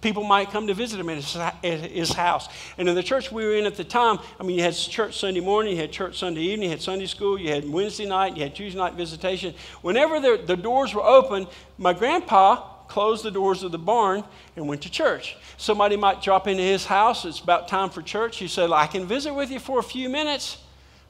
[0.00, 1.22] People might come to visit him at
[1.62, 2.48] his, house.
[2.78, 5.20] And in the church we were in at the time, I mean, you had church
[5.20, 8.34] Sunday morning, you had church Sunday evening, you had Sunday school, you had Wednesday night,
[8.34, 9.54] you had Tuesday night visitation.
[9.82, 12.56] Whenever the, the doors were open, my grandpa
[12.88, 14.24] closed the doors of the barn
[14.56, 15.36] and went to church.
[15.58, 17.26] Somebody might drop into his house.
[17.26, 18.38] It's about time for church.
[18.38, 20.56] He said, I can visit with you for a few minutes.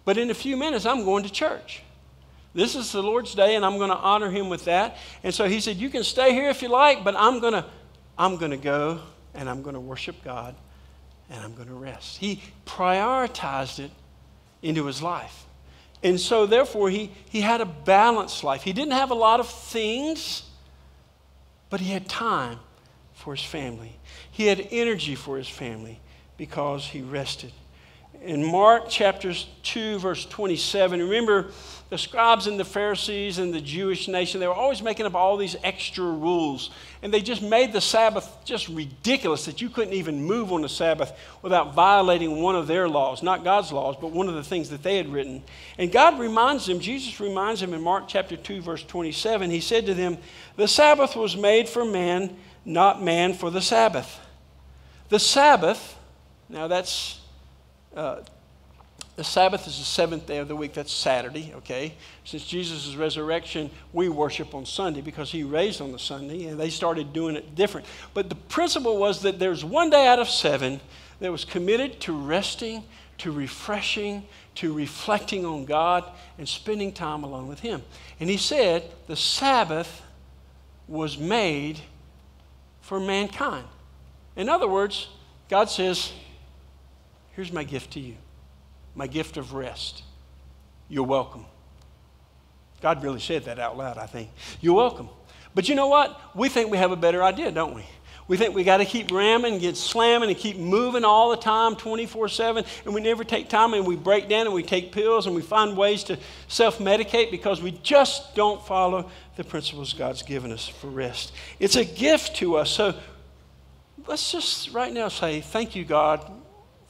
[0.05, 1.83] But in a few minutes, I'm going to church.
[2.53, 4.97] This is the Lord's day, and I'm going to honor him with that.
[5.23, 7.65] And so he said, You can stay here if you like, but I'm going to,
[8.19, 9.01] I'm going to go
[9.35, 10.55] and I'm going to worship God
[11.31, 12.17] and I'm going to rest.
[12.19, 13.93] He prioritized it
[14.63, 15.47] into his life.
[16.03, 18.63] And so, therefore, he, he had a balanced life.
[18.63, 20.43] He didn't have a lot of things,
[21.69, 22.59] but he had time
[23.13, 23.97] for his family.
[24.31, 26.01] He had energy for his family
[26.37, 27.53] because he rested
[28.23, 31.51] in Mark chapter 2, verse 27, remember
[31.89, 35.37] the scribes and the Pharisees and the Jewish nation, they were always making up all
[35.37, 36.71] these extra rules.
[37.03, 40.69] And they just made the Sabbath just ridiculous that you couldn't even move on the
[40.69, 44.71] Sabbath without violating one of their laws, not God's laws, but one of the things
[44.71, 45.43] that they had written.
[45.79, 49.87] And God reminds them, Jesus reminds them in Mark chapter 2, verse 27, He said
[49.87, 50.19] to them,
[50.57, 54.21] The Sabbath was made for man, not man for the Sabbath.
[55.09, 55.99] The Sabbath,
[56.49, 57.20] now that's
[57.97, 58.21] uh,
[59.17, 60.73] the Sabbath is the seventh day of the week.
[60.73, 61.95] That's Saturday, okay?
[62.25, 66.71] Since Jesus' resurrection, we worship on Sunday because he raised on the Sunday, and they
[66.71, 67.87] started doing it different.
[68.15, 70.81] But the principle was that there's one day out of seven
[71.19, 72.83] that was committed to resting,
[73.19, 74.25] to refreshing,
[74.55, 76.05] to reflecting on God,
[76.39, 77.83] and spending time alone with him.
[78.21, 80.03] And he said the Sabbath
[80.89, 81.79] was made
[82.81, 83.67] for mankind.
[84.35, 85.09] In other words,
[85.51, 86.13] God says,
[87.41, 88.17] Here's my gift to you
[88.95, 90.03] my gift of rest.
[90.91, 91.47] You're welcome.
[92.83, 94.29] God really said that out loud, I think.
[94.61, 95.09] You're welcome.
[95.55, 96.21] But you know what?
[96.37, 97.87] We think we have a better idea, don't we?
[98.29, 101.39] We think we got to keep ramming, and get slamming, and keep moving all the
[101.39, 104.93] time, 24 7, and we never take time and we break down and we take
[104.93, 109.95] pills and we find ways to self medicate because we just don't follow the principles
[109.95, 111.33] God's given us for rest.
[111.59, 112.71] It's a gift to us.
[112.71, 112.95] So
[114.07, 116.31] let's just right now say, Thank you, God,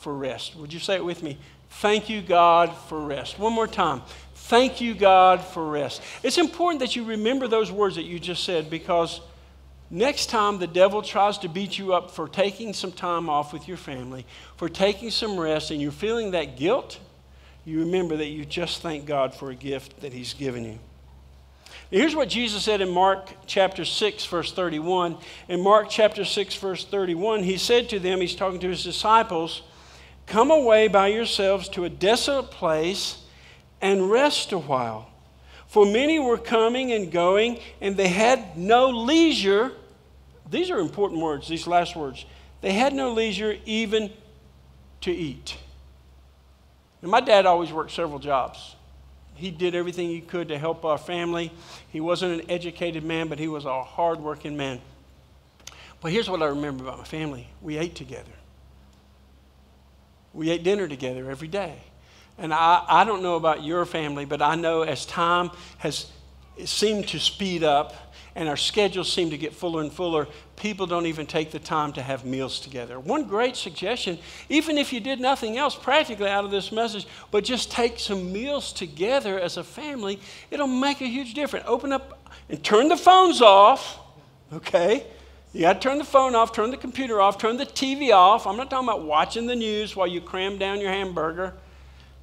[0.00, 0.56] for rest.
[0.56, 1.38] Would you say it with me?
[1.70, 3.38] Thank you, God, for rest.
[3.38, 4.02] One more time.
[4.34, 6.02] Thank you, God, for rest.
[6.22, 9.20] It's important that you remember those words that you just said because
[9.90, 13.68] next time the devil tries to beat you up for taking some time off with
[13.68, 16.98] your family, for taking some rest, and you're feeling that guilt,
[17.64, 20.78] you remember that you just thank God for a gift that He's given you.
[21.90, 25.18] Here's what Jesus said in Mark chapter 6, verse 31.
[25.48, 29.62] In Mark chapter 6, verse 31, He said to them, He's talking to His disciples,
[30.30, 33.20] Come away by yourselves to a desolate place
[33.80, 35.10] and rest a while.
[35.66, 39.72] For many were coming and going, and they had no leisure.
[40.48, 42.24] These are important words, these last words.
[42.60, 44.12] They had no leisure even
[45.00, 45.56] to eat.
[47.02, 48.76] And my dad always worked several jobs.
[49.34, 51.50] He did everything he could to help our family.
[51.88, 54.80] He wasn't an educated man, but he was a hardworking man.
[56.00, 58.30] But here's what I remember about my family we ate together.
[60.32, 61.76] We ate dinner together every day.
[62.38, 66.06] And I, I don't know about your family, but I know as time has
[66.64, 67.94] seemed to speed up
[68.34, 71.92] and our schedules seem to get fuller and fuller, people don't even take the time
[71.92, 73.00] to have meals together.
[73.00, 77.44] One great suggestion, even if you did nothing else practically out of this message, but
[77.44, 81.66] just take some meals together as a family, it'll make a huge difference.
[81.68, 83.98] Open up and turn the phones off,
[84.52, 85.06] okay?
[85.52, 88.46] You got to turn the phone off, turn the computer off, turn the TV off.
[88.46, 91.54] I'm not talking about watching the news while you cram down your hamburger.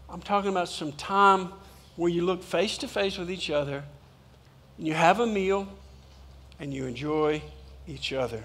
[0.10, 1.52] I'm talking about some time
[1.98, 3.84] where you look face to face with each other
[4.78, 5.68] and you have a meal
[6.60, 7.42] and you enjoy
[7.86, 8.44] each other.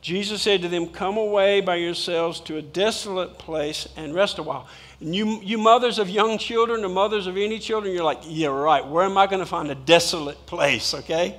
[0.00, 4.42] Jesus said to them, Come away by yourselves to a desolate place and rest a
[4.42, 4.66] while.
[5.00, 8.48] And you, you mothers of young children or mothers of any children, you're like, Yeah,
[8.48, 8.86] right.
[8.86, 11.38] Where am I going to find a desolate place, okay?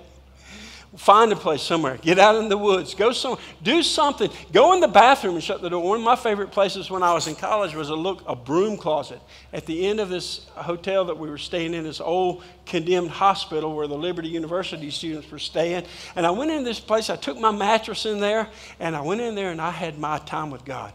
[0.97, 1.95] Find a place somewhere.
[1.95, 2.95] Get out in the woods.
[2.95, 3.39] Go somewhere.
[3.63, 4.29] Do something.
[4.51, 5.81] Go in the bathroom and shut the door.
[5.81, 8.75] One of my favorite places when I was in college was a look a broom
[8.75, 9.21] closet
[9.53, 11.85] at the end of this hotel that we were staying in.
[11.85, 15.85] This old condemned hospital where the Liberty University students were staying.
[16.17, 17.09] And I went in this place.
[17.09, 20.17] I took my mattress in there, and I went in there and I had my
[20.17, 20.91] time with God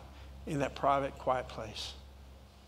[0.46, 1.94] in that private, quiet place.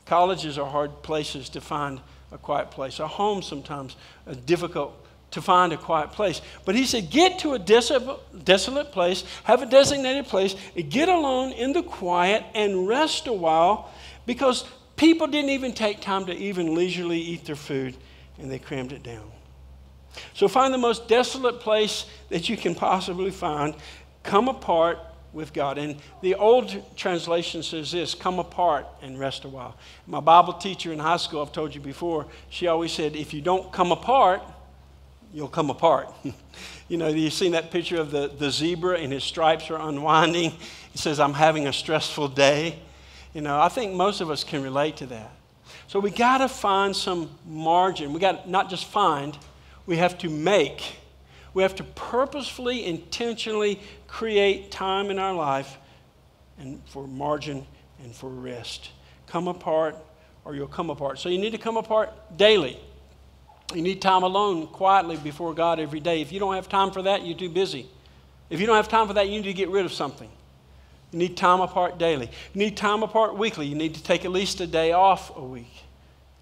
[0.07, 2.01] Colleges are hard places to find
[2.33, 3.01] a quiet place.
[3.01, 6.41] A home sometimes a difficult to find a quiet place.
[6.65, 10.55] But he said, get to a desolate, place, have a designated place,
[10.89, 13.91] get alone in the quiet and rest a while
[14.27, 14.65] because
[14.97, 17.97] people didn't even take time to even leisurely eat their food
[18.39, 19.31] and they crammed it down.
[20.35, 23.75] So find the most desolate place that you can possibly find,
[24.23, 24.99] come apart
[25.33, 25.79] with God.
[25.79, 29.77] And the old translation says this come apart and rest a while.
[30.07, 33.43] My Bible teacher in high school, I've told you before, she always said, if you
[33.43, 34.43] don't come apart,
[35.33, 36.13] you'll come apart.
[36.89, 40.51] you know, you've seen that picture of the, the zebra and his stripes are unwinding.
[40.93, 42.79] He says, I'm having a stressful day.
[43.35, 45.31] You know, I think most of us can relate to that.
[45.87, 48.13] So we got to find some margin.
[48.13, 49.37] We got to not just find,
[49.87, 50.83] we have to make.
[51.55, 55.79] We have to purposefully, intentionally create time in our life
[56.59, 57.67] and for margin
[58.03, 58.91] and for rest.
[59.27, 59.97] Come apart
[60.45, 61.19] or you'll come apart.
[61.19, 62.79] So you need to come apart daily.
[63.75, 66.23] You need time alone quietly before God every day.
[66.23, 67.89] If you don't have time for that, you're too busy.
[68.49, 70.31] If you don't have time for that, you need to get rid of something.
[71.13, 72.31] You need time apart daily.
[72.55, 73.67] You need time apart weekly.
[73.67, 75.85] You need to take at least a day off a week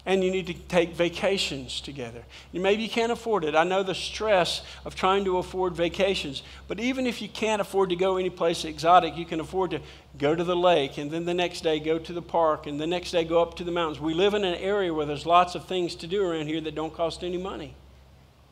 [0.07, 2.23] and you need to take vacations together.
[2.53, 3.55] Maybe you can't afford it.
[3.55, 7.89] I know the stress of trying to afford vacations, but even if you can't afford
[7.89, 9.81] to go any place exotic, you can afford to
[10.17, 12.87] go to the lake and then the next day go to the park and the
[12.87, 13.99] next day go up to the mountains.
[13.99, 16.73] We live in an area where there's lots of things to do around here that
[16.73, 17.75] don't cost any money.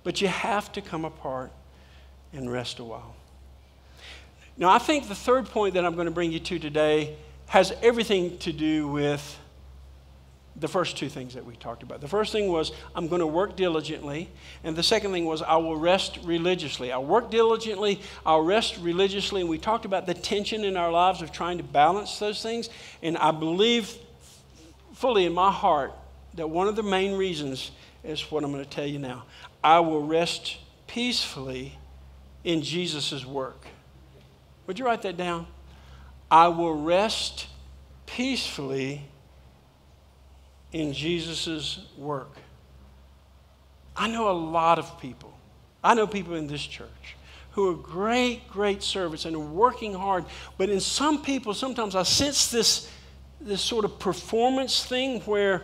[0.04, 1.54] But you have to come apart
[2.34, 3.16] and rest a while.
[4.58, 7.16] Now, I think the third point that I'm going to bring you to today
[7.48, 9.40] has everything to do with
[10.58, 12.00] the first two things that we talked about.
[12.00, 14.30] The first thing was, I'm going to work diligently.
[14.64, 16.92] And the second thing was, I will rest religiously.
[16.92, 19.42] I'll work diligently, I'll rest religiously.
[19.42, 22.70] And we talked about the tension in our lives of trying to balance those things.
[23.02, 23.98] And I believe
[24.94, 25.94] fully in my heart
[26.36, 27.72] that one of the main reasons
[28.04, 29.26] is what I'm going to tell you now.
[29.64, 31.78] I will rest peacefully
[32.44, 33.66] in Jesus' work.
[34.68, 35.48] Would you write that down?
[36.32, 37.48] I will rest
[38.06, 39.06] peacefully
[40.76, 42.36] in Jesus' work.
[43.96, 45.34] I know a lot of people.
[45.82, 47.16] I know people in this church
[47.52, 50.26] who are great, great servants and are working hard.
[50.58, 52.92] But in some people, sometimes I sense this,
[53.40, 55.64] this sort of performance thing where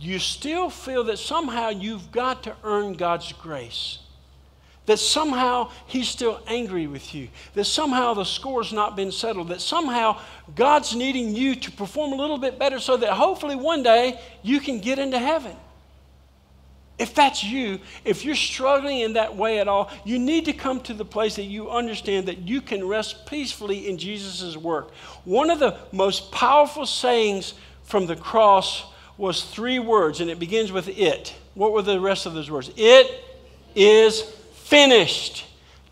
[0.00, 3.98] you still feel that somehow you've got to earn God's grace
[4.90, 9.60] that somehow he's still angry with you, that somehow the score's not been settled, that
[9.60, 10.18] somehow
[10.56, 14.58] God's needing you to perform a little bit better so that hopefully one day you
[14.58, 15.54] can get into heaven.
[16.98, 20.80] If that's you, if you're struggling in that way at all, you need to come
[20.80, 24.92] to the place that you understand that you can rest peacefully in Jesus' work.
[25.24, 28.82] One of the most powerful sayings from the cross
[29.16, 31.32] was three words, and it begins with it.
[31.54, 32.72] What were the rest of those words?
[32.76, 33.24] It
[33.76, 34.34] is
[34.70, 35.46] finished.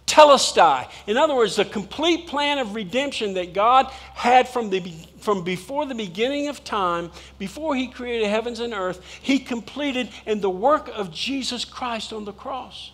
[0.06, 0.90] Telestai.
[1.06, 4.80] In other words, the complete plan of redemption that God had from, the,
[5.18, 10.40] from before the beginning of time, before He created heavens and earth, He completed in
[10.40, 12.92] the work of Jesus Christ on the cross.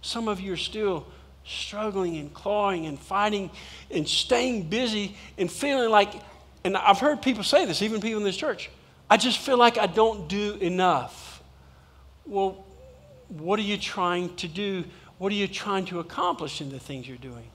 [0.00, 1.06] Some of you are still
[1.44, 3.50] struggling and clawing and fighting
[3.90, 6.12] and staying busy and feeling like,
[6.62, 8.70] and I've heard people say this, even people in this church,
[9.10, 11.42] I just feel like I don't do enough.
[12.26, 12.65] Well,
[13.28, 14.84] what are you trying to do?
[15.18, 17.50] What are you trying to accomplish in the things you're doing?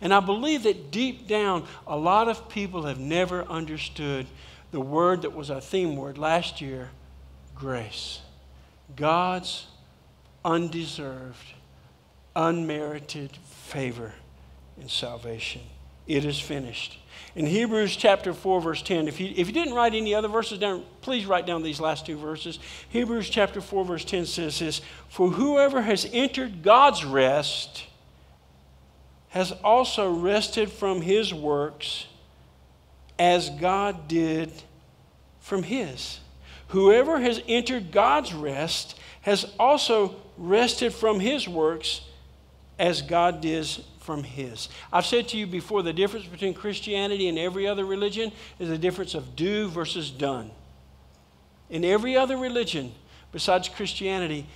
[0.00, 4.26] And I believe that deep down, a lot of people have never understood
[4.70, 6.90] the word that was our theme word last year
[7.54, 8.20] grace.
[8.94, 9.66] God's
[10.44, 11.54] undeserved,
[12.34, 14.12] unmerited favor
[14.78, 15.62] and salvation.
[16.06, 16.98] It is finished.
[17.36, 20.58] In Hebrews chapter 4, verse 10, if you, if you didn't write any other verses
[20.58, 22.58] down, please write down these last two verses.
[22.88, 27.84] Hebrews chapter 4, verse 10 says this For whoever has entered God's rest
[29.28, 32.06] has also rested from his works
[33.18, 34.50] as God did
[35.38, 36.20] from his.
[36.68, 42.00] Whoever has entered God's rest has also rested from his works
[42.78, 43.66] as God did
[44.06, 44.68] from His.
[44.92, 48.78] I've said to you before the difference between Christianity and every other religion is the
[48.78, 50.50] difference of do versus done.
[51.68, 52.92] In every other religion
[53.32, 54.46] besides Christianity,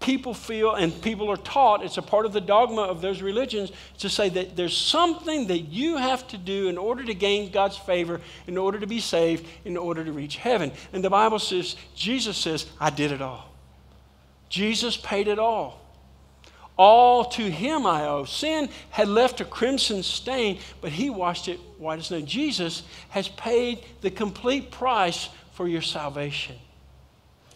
[0.00, 3.72] people feel and people are taught, it's a part of the dogma of those religions
[3.98, 7.76] to say that there's something that you have to do in order to gain God's
[7.76, 10.72] favor, in order to be saved, in order to reach heaven.
[10.92, 13.50] And the Bible says, Jesus says, I did it all.
[14.48, 15.80] Jesus paid it all.
[16.76, 18.24] All to him I owe.
[18.24, 22.20] Sin had left a crimson stain, but he washed it white as snow.
[22.20, 26.56] Jesus has paid the complete price for your salvation.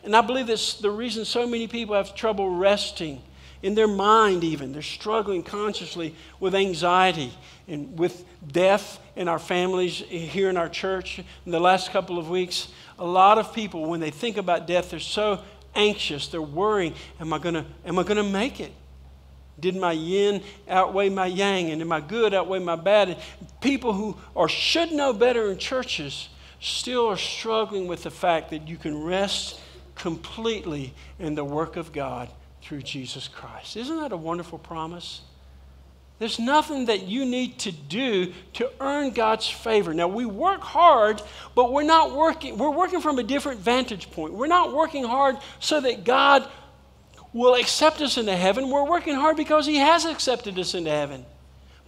[0.02, 3.20] And I believe that's the reason so many people have trouble resting
[3.62, 4.72] in their mind, even.
[4.72, 7.32] They're struggling consciously with anxiety
[7.68, 11.18] and with death in our families eh, here in our church.
[11.44, 12.68] In the last couple of weeks,
[12.98, 15.42] a lot of people, when they think about death, they're so
[15.74, 16.28] anxious.
[16.28, 17.54] They're worrying, am I going
[17.84, 18.72] to make it?
[19.60, 21.70] Did my yin outweigh my yang?
[21.70, 23.10] And did my good outweigh my bad?
[23.10, 23.18] And
[23.60, 26.28] people who are, should know better in churches
[26.60, 29.60] still are struggling with the fact that you can rest
[29.94, 32.28] completely in the work of God
[32.62, 33.76] through Jesus Christ.
[33.76, 35.22] Isn't that a wonderful promise?
[36.20, 39.94] There's nothing that you need to do to earn God's favor.
[39.94, 41.22] Now, we work hard,
[41.54, 44.34] but we're not working, we're working from a different vantage point.
[44.34, 46.46] We're not working hard so that God
[47.32, 48.70] will accept us into heaven.
[48.70, 51.24] We're working hard because He has accepted us into heaven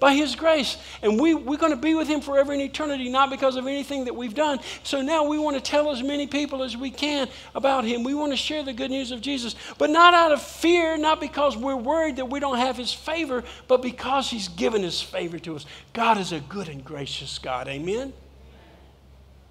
[0.03, 0.76] by His grace.
[1.01, 4.05] And we, we're going to be with Him forever in eternity, not because of anything
[4.05, 4.59] that we've done.
[4.82, 8.03] So now we want to tell as many people as we can about Him.
[8.03, 11.20] We want to share the good news of Jesus, but not out of fear, not
[11.20, 15.38] because we're worried that we don't have His favor, but because He's given His favor
[15.38, 15.66] to us.
[15.93, 17.68] God is a good and gracious God.
[17.68, 18.12] Amen?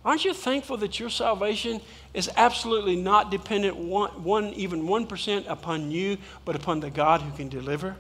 [0.04, 1.80] Aren't you thankful that your salvation
[2.14, 7.32] is absolutely not dependent one, one even 1% upon you, but upon the God who
[7.38, 7.96] can deliver?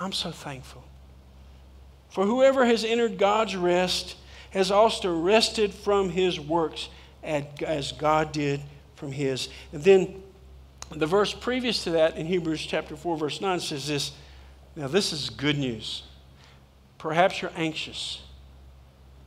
[0.00, 0.84] I'm so thankful.
[2.10, 4.16] For whoever has entered God's rest
[4.50, 6.88] has also rested from his works
[7.22, 8.60] as God did
[8.96, 9.48] from his.
[9.72, 10.22] And then
[10.90, 14.12] the verse previous to that in Hebrews chapter 4, verse 9 says this.
[14.74, 16.02] Now, this is good news.
[16.96, 18.22] Perhaps you're anxious.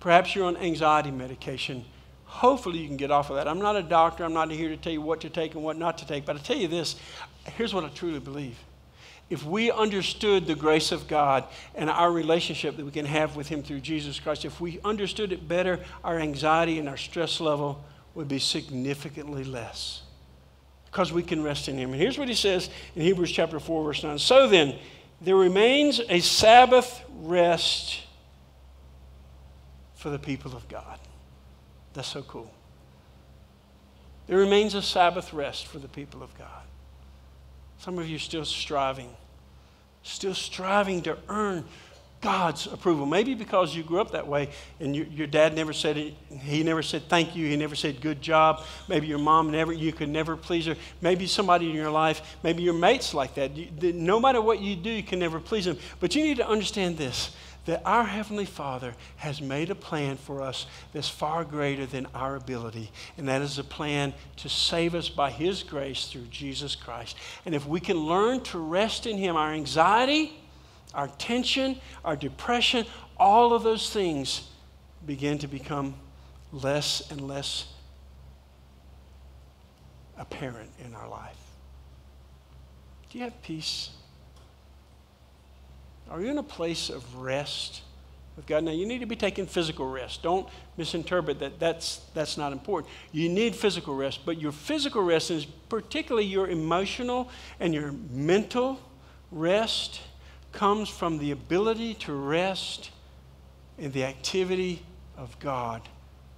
[0.01, 1.85] Perhaps you're on anxiety medication.
[2.25, 3.47] Hopefully, you can get off of that.
[3.47, 4.25] I'm not a doctor.
[4.25, 6.25] I'm not here to tell you what to take and what not to take.
[6.25, 6.97] But I tell you this
[7.45, 8.57] here's what I truly believe
[9.31, 13.47] if we understood the grace of God and our relationship that we can have with
[13.47, 17.81] Him through Jesus Christ, if we understood it better, our anxiety and our stress level
[18.13, 20.01] would be significantly less
[20.87, 21.93] because we can rest in Him.
[21.93, 24.19] And here's what He says in Hebrews chapter 4, verse 9.
[24.19, 24.77] So then,
[25.21, 28.01] there remains a Sabbath rest
[30.01, 30.99] for the people of God.
[31.93, 32.51] That's so cool.
[34.27, 36.47] There remains a Sabbath rest for the people of God.
[37.77, 39.15] Some of you are still striving
[40.03, 41.63] still striving to earn
[42.21, 43.07] God's approval.
[43.07, 44.49] Maybe because you grew up that way
[44.79, 47.99] and you, your dad never said it, he never said thank you, he never said
[47.99, 48.63] good job.
[48.87, 50.75] Maybe your mom never, you could never please her.
[51.01, 53.57] Maybe somebody in your life, maybe your mates like that.
[53.57, 55.79] You, no matter what you do, you can never please them.
[55.99, 57.35] But you need to understand this
[57.65, 62.35] that our Heavenly Father has made a plan for us that's far greater than our
[62.35, 67.15] ability, and that is a plan to save us by His grace through Jesus Christ.
[67.45, 70.33] And if we can learn to rest in Him, our anxiety,
[70.93, 72.85] our tension, our depression,
[73.17, 74.47] all of those things
[75.05, 75.95] begin to become
[76.51, 77.67] less and less
[80.17, 81.37] apparent in our life.
[83.09, 83.89] Do you have peace?
[86.11, 87.83] Are you in a place of rest
[88.35, 88.65] with God?
[88.65, 90.21] Now, you need to be taking physical rest.
[90.21, 90.45] Don't
[90.75, 91.57] misinterpret that.
[91.57, 92.91] That's, that's not important.
[93.13, 97.29] You need physical rest, but your physical rest is particularly your emotional
[97.61, 98.77] and your mental
[99.31, 100.01] rest
[100.51, 102.91] comes from the ability to rest
[103.77, 104.83] in the activity
[105.15, 105.81] of God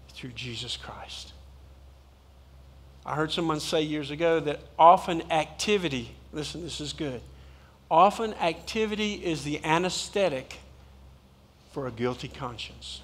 [0.09, 1.34] through Jesus Christ.
[3.03, 7.21] I heard someone say years ago that often activity, listen, this is good
[7.93, 10.57] Often, activity is the anesthetic
[11.73, 13.01] for a guilty conscience.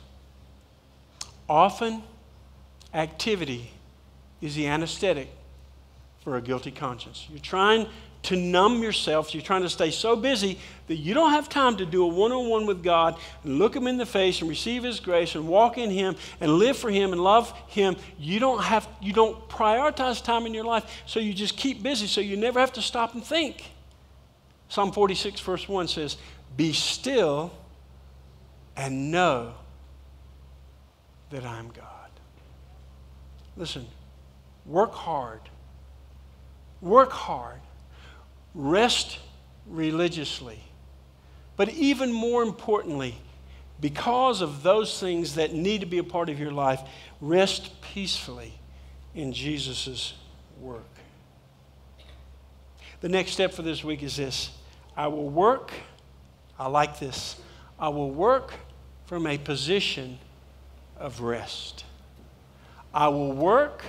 [1.47, 2.01] Often,
[2.91, 3.69] activity
[4.41, 5.29] is the anesthetic
[6.23, 7.27] for a guilty conscience.
[7.29, 7.85] You're trying
[8.23, 9.35] to numb yourself.
[9.35, 12.31] You're trying to stay so busy that you don't have time to do a one
[12.31, 15.47] on one with God and look Him in the face and receive His grace and
[15.47, 17.95] walk in Him and live for Him and love Him.
[18.17, 22.07] You don't have, you don't prioritize time in your life, so you just keep busy,
[22.07, 23.69] so you never have to stop and think.
[24.69, 26.17] Psalm 46, verse 1 says,
[26.55, 27.51] Be still
[28.77, 29.53] and know
[31.31, 31.85] that I am God.
[33.57, 33.85] Listen,
[34.65, 35.41] work hard.
[36.81, 37.59] Work hard.
[38.53, 39.19] Rest
[39.67, 40.59] religiously.
[41.57, 43.15] But even more importantly,
[43.81, 46.79] because of those things that need to be a part of your life,
[47.21, 48.53] rest peacefully
[49.15, 50.13] in Jesus'
[50.61, 50.85] work.
[53.01, 54.51] The next step for this week is this
[54.99, 55.71] I will work,
[56.59, 57.37] I like this,
[57.79, 58.51] I will work
[59.05, 60.19] from a position
[60.97, 61.85] of rest.
[62.93, 63.81] I will work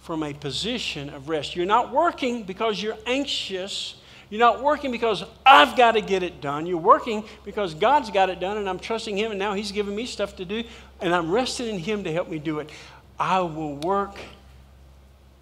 [0.00, 1.54] from a position of rest.
[1.54, 3.96] You're not working because you're anxious.
[4.30, 6.64] You're not working because I've got to get it done.
[6.64, 9.94] You're working because God's got it done and I'm trusting Him and now He's giving
[9.94, 10.64] me stuff to do
[11.02, 12.70] and I'm resting in Him to help me do it.
[13.20, 14.16] I will work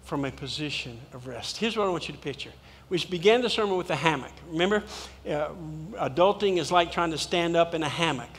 [0.03, 1.55] from a position of rest.
[1.55, 2.51] Here's what I want you to picture.
[2.89, 4.31] We began the sermon with a hammock.
[4.49, 4.83] Remember,
[5.27, 5.49] uh,
[5.95, 8.29] adulting is like trying to stand up in a hammock.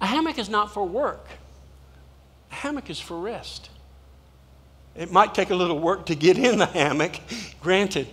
[0.00, 1.26] A hammock is not for work,
[2.50, 3.70] a hammock is for rest.
[4.94, 7.20] It might take a little work to get in the hammock,
[7.60, 8.08] granted.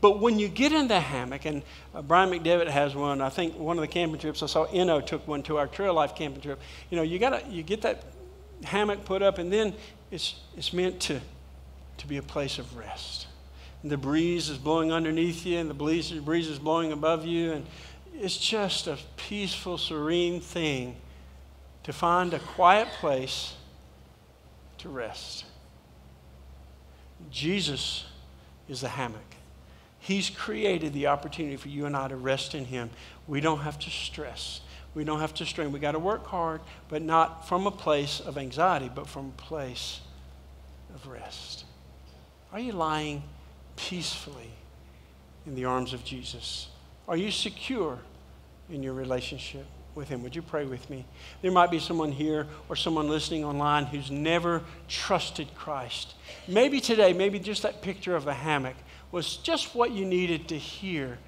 [0.00, 1.62] But when you get in the hammock, and
[1.94, 5.00] uh, Brian McDevitt has one, I think one of the camping trips I saw, Eno
[5.00, 6.60] took one to our Trail Life camping trip.
[6.90, 8.02] You know, you gotta you get that
[8.64, 9.74] hammock put up, and then
[10.10, 11.20] it's it's meant to
[11.96, 13.28] to be a place of rest.
[13.84, 17.52] And the breeze is blowing underneath you, and the breeze, breeze is blowing above you,
[17.52, 17.66] and
[18.14, 20.96] it's just a peaceful, serene thing
[21.82, 23.52] to find a quiet place
[24.78, 25.44] to rest.
[27.30, 28.06] Jesus
[28.70, 29.20] is the hammock.
[29.98, 32.88] He's created the opportunity for you and I to rest in Him.
[33.26, 34.62] We don't have to stress.
[34.94, 35.72] We don't have to strain.
[35.72, 39.42] We got to work hard, but not from a place of anxiety, but from a
[39.42, 40.00] place
[40.94, 41.66] of rest.
[42.50, 43.22] Are you lying
[43.76, 44.50] peacefully
[45.46, 46.68] in the arms of Jesus?
[47.08, 47.98] Are you secure
[48.70, 49.66] in your relationship?
[49.94, 50.22] with Him.
[50.22, 51.04] Would you pray with me?
[51.42, 56.14] There might be someone here or someone listening online who's never trusted Christ.
[56.48, 58.76] Maybe today, maybe just that picture of a hammock
[59.12, 61.18] was just what you needed to hear.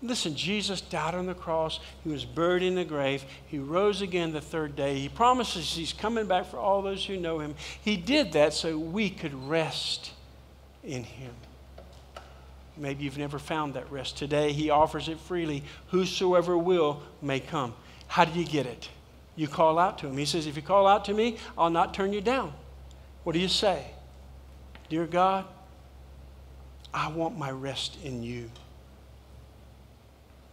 [0.00, 1.80] Listen, Jesus died on the cross.
[2.04, 3.24] He was buried in the grave.
[3.46, 4.98] He rose again the third day.
[4.98, 7.54] He promises He's coming back for all those who know Him.
[7.82, 10.12] He did that so we could rest
[10.84, 11.34] in Him.
[12.78, 14.16] Maybe you've never found that rest.
[14.16, 15.64] Today, He offers it freely.
[15.88, 17.74] Whosoever will may come.
[18.06, 18.88] How do you get it?
[19.38, 20.16] You call out to him.
[20.16, 22.52] He says, If you call out to me, I'll not turn you down.
[23.22, 23.86] What do you say?
[24.88, 25.44] Dear God,
[26.92, 28.50] I want my rest in you.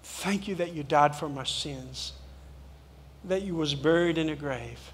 [0.03, 2.13] Thank you that you died for my sins,
[3.23, 4.91] that you was buried in a grave,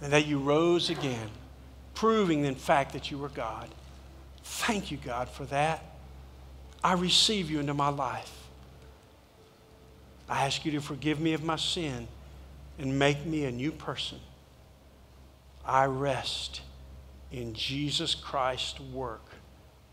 [0.00, 1.30] and that you rose again,
[1.94, 3.68] proving in fact that you were God.
[4.42, 5.84] Thank you, God, for that.
[6.82, 8.32] I receive you into my life.
[10.28, 12.06] I ask you to forgive me of my sin
[12.78, 14.18] and make me a new person.
[15.66, 16.62] I rest
[17.32, 19.24] in Jesus Christ's work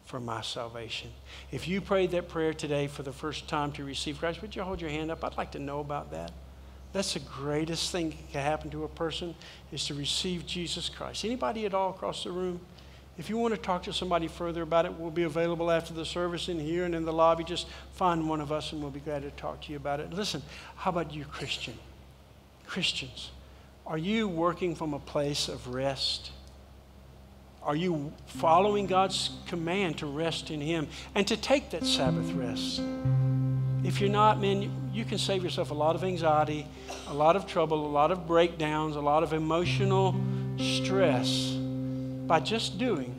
[0.06, 1.12] for my salvation.
[1.52, 4.64] If you prayed that prayer today for the first time to receive Christ, would you
[4.64, 5.24] hold your hand up?
[5.24, 6.32] I'd like to know about that.
[6.94, 9.36] That's the greatest thing that can happen to a person
[9.72, 11.26] is to receive Jesus Christ.
[11.26, 12.62] Anybody at all across the room?
[13.18, 16.06] If you want to talk to somebody further about it, we'll be available after the
[16.06, 17.44] service in here and in the lobby.
[17.44, 20.14] Just find one of us and we'll be glad to talk to you about it.
[20.14, 20.44] Listen,
[20.76, 21.74] how about you, Christian?
[22.68, 23.32] Christians,
[23.88, 26.32] are you working from a place of rest?
[27.64, 32.82] Are you following God's command to rest in Him and to take that Sabbath rest?
[33.84, 36.68] If you're not, man, you can save yourself a lot of anxiety,
[37.08, 40.16] a lot of trouble, a lot of breakdowns, a lot of emotional
[40.58, 41.58] stress
[42.28, 43.16] by just doing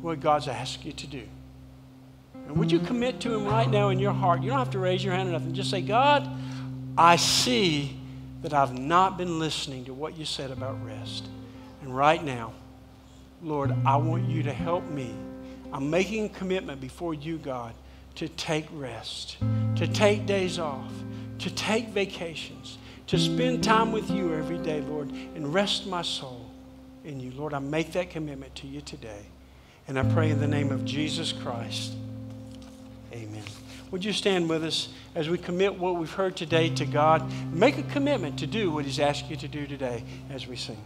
[0.00, 1.22] what God's asked you to do.
[2.34, 4.42] And would you commit to Him right now in your heart?
[4.42, 5.52] You don't have to raise your hand or nothing.
[5.52, 6.30] Just say, God,
[6.96, 7.98] I see
[8.42, 11.26] that I've not been listening to what you said about rest.
[11.82, 12.52] And right now,
[13.42, 15.14] Lord, I want you to help me.
[15.72, 17.74] I'm making a commitment before you, God,
[18.14, 19.36] to take rest,
[19.76, 20.90] to take days off,
[21.40, 22.78] to take vacations,
[23.08, 26.37] to spend time with you every day, Lord, and rest my soul
[27.08, 27.32] in you.
[27.32, 29.22] Lord, I make that commitment to you today.
[29.88, 31.94] And I pray in the name of Jesus Christ.
[33.12, 33.42] Amen.
[33.90, 37.24] Would you stand with us as we commit what we've heard today to God?
[37.52, 40.76] Make a commitment to do what He's asked you to do today as we sing.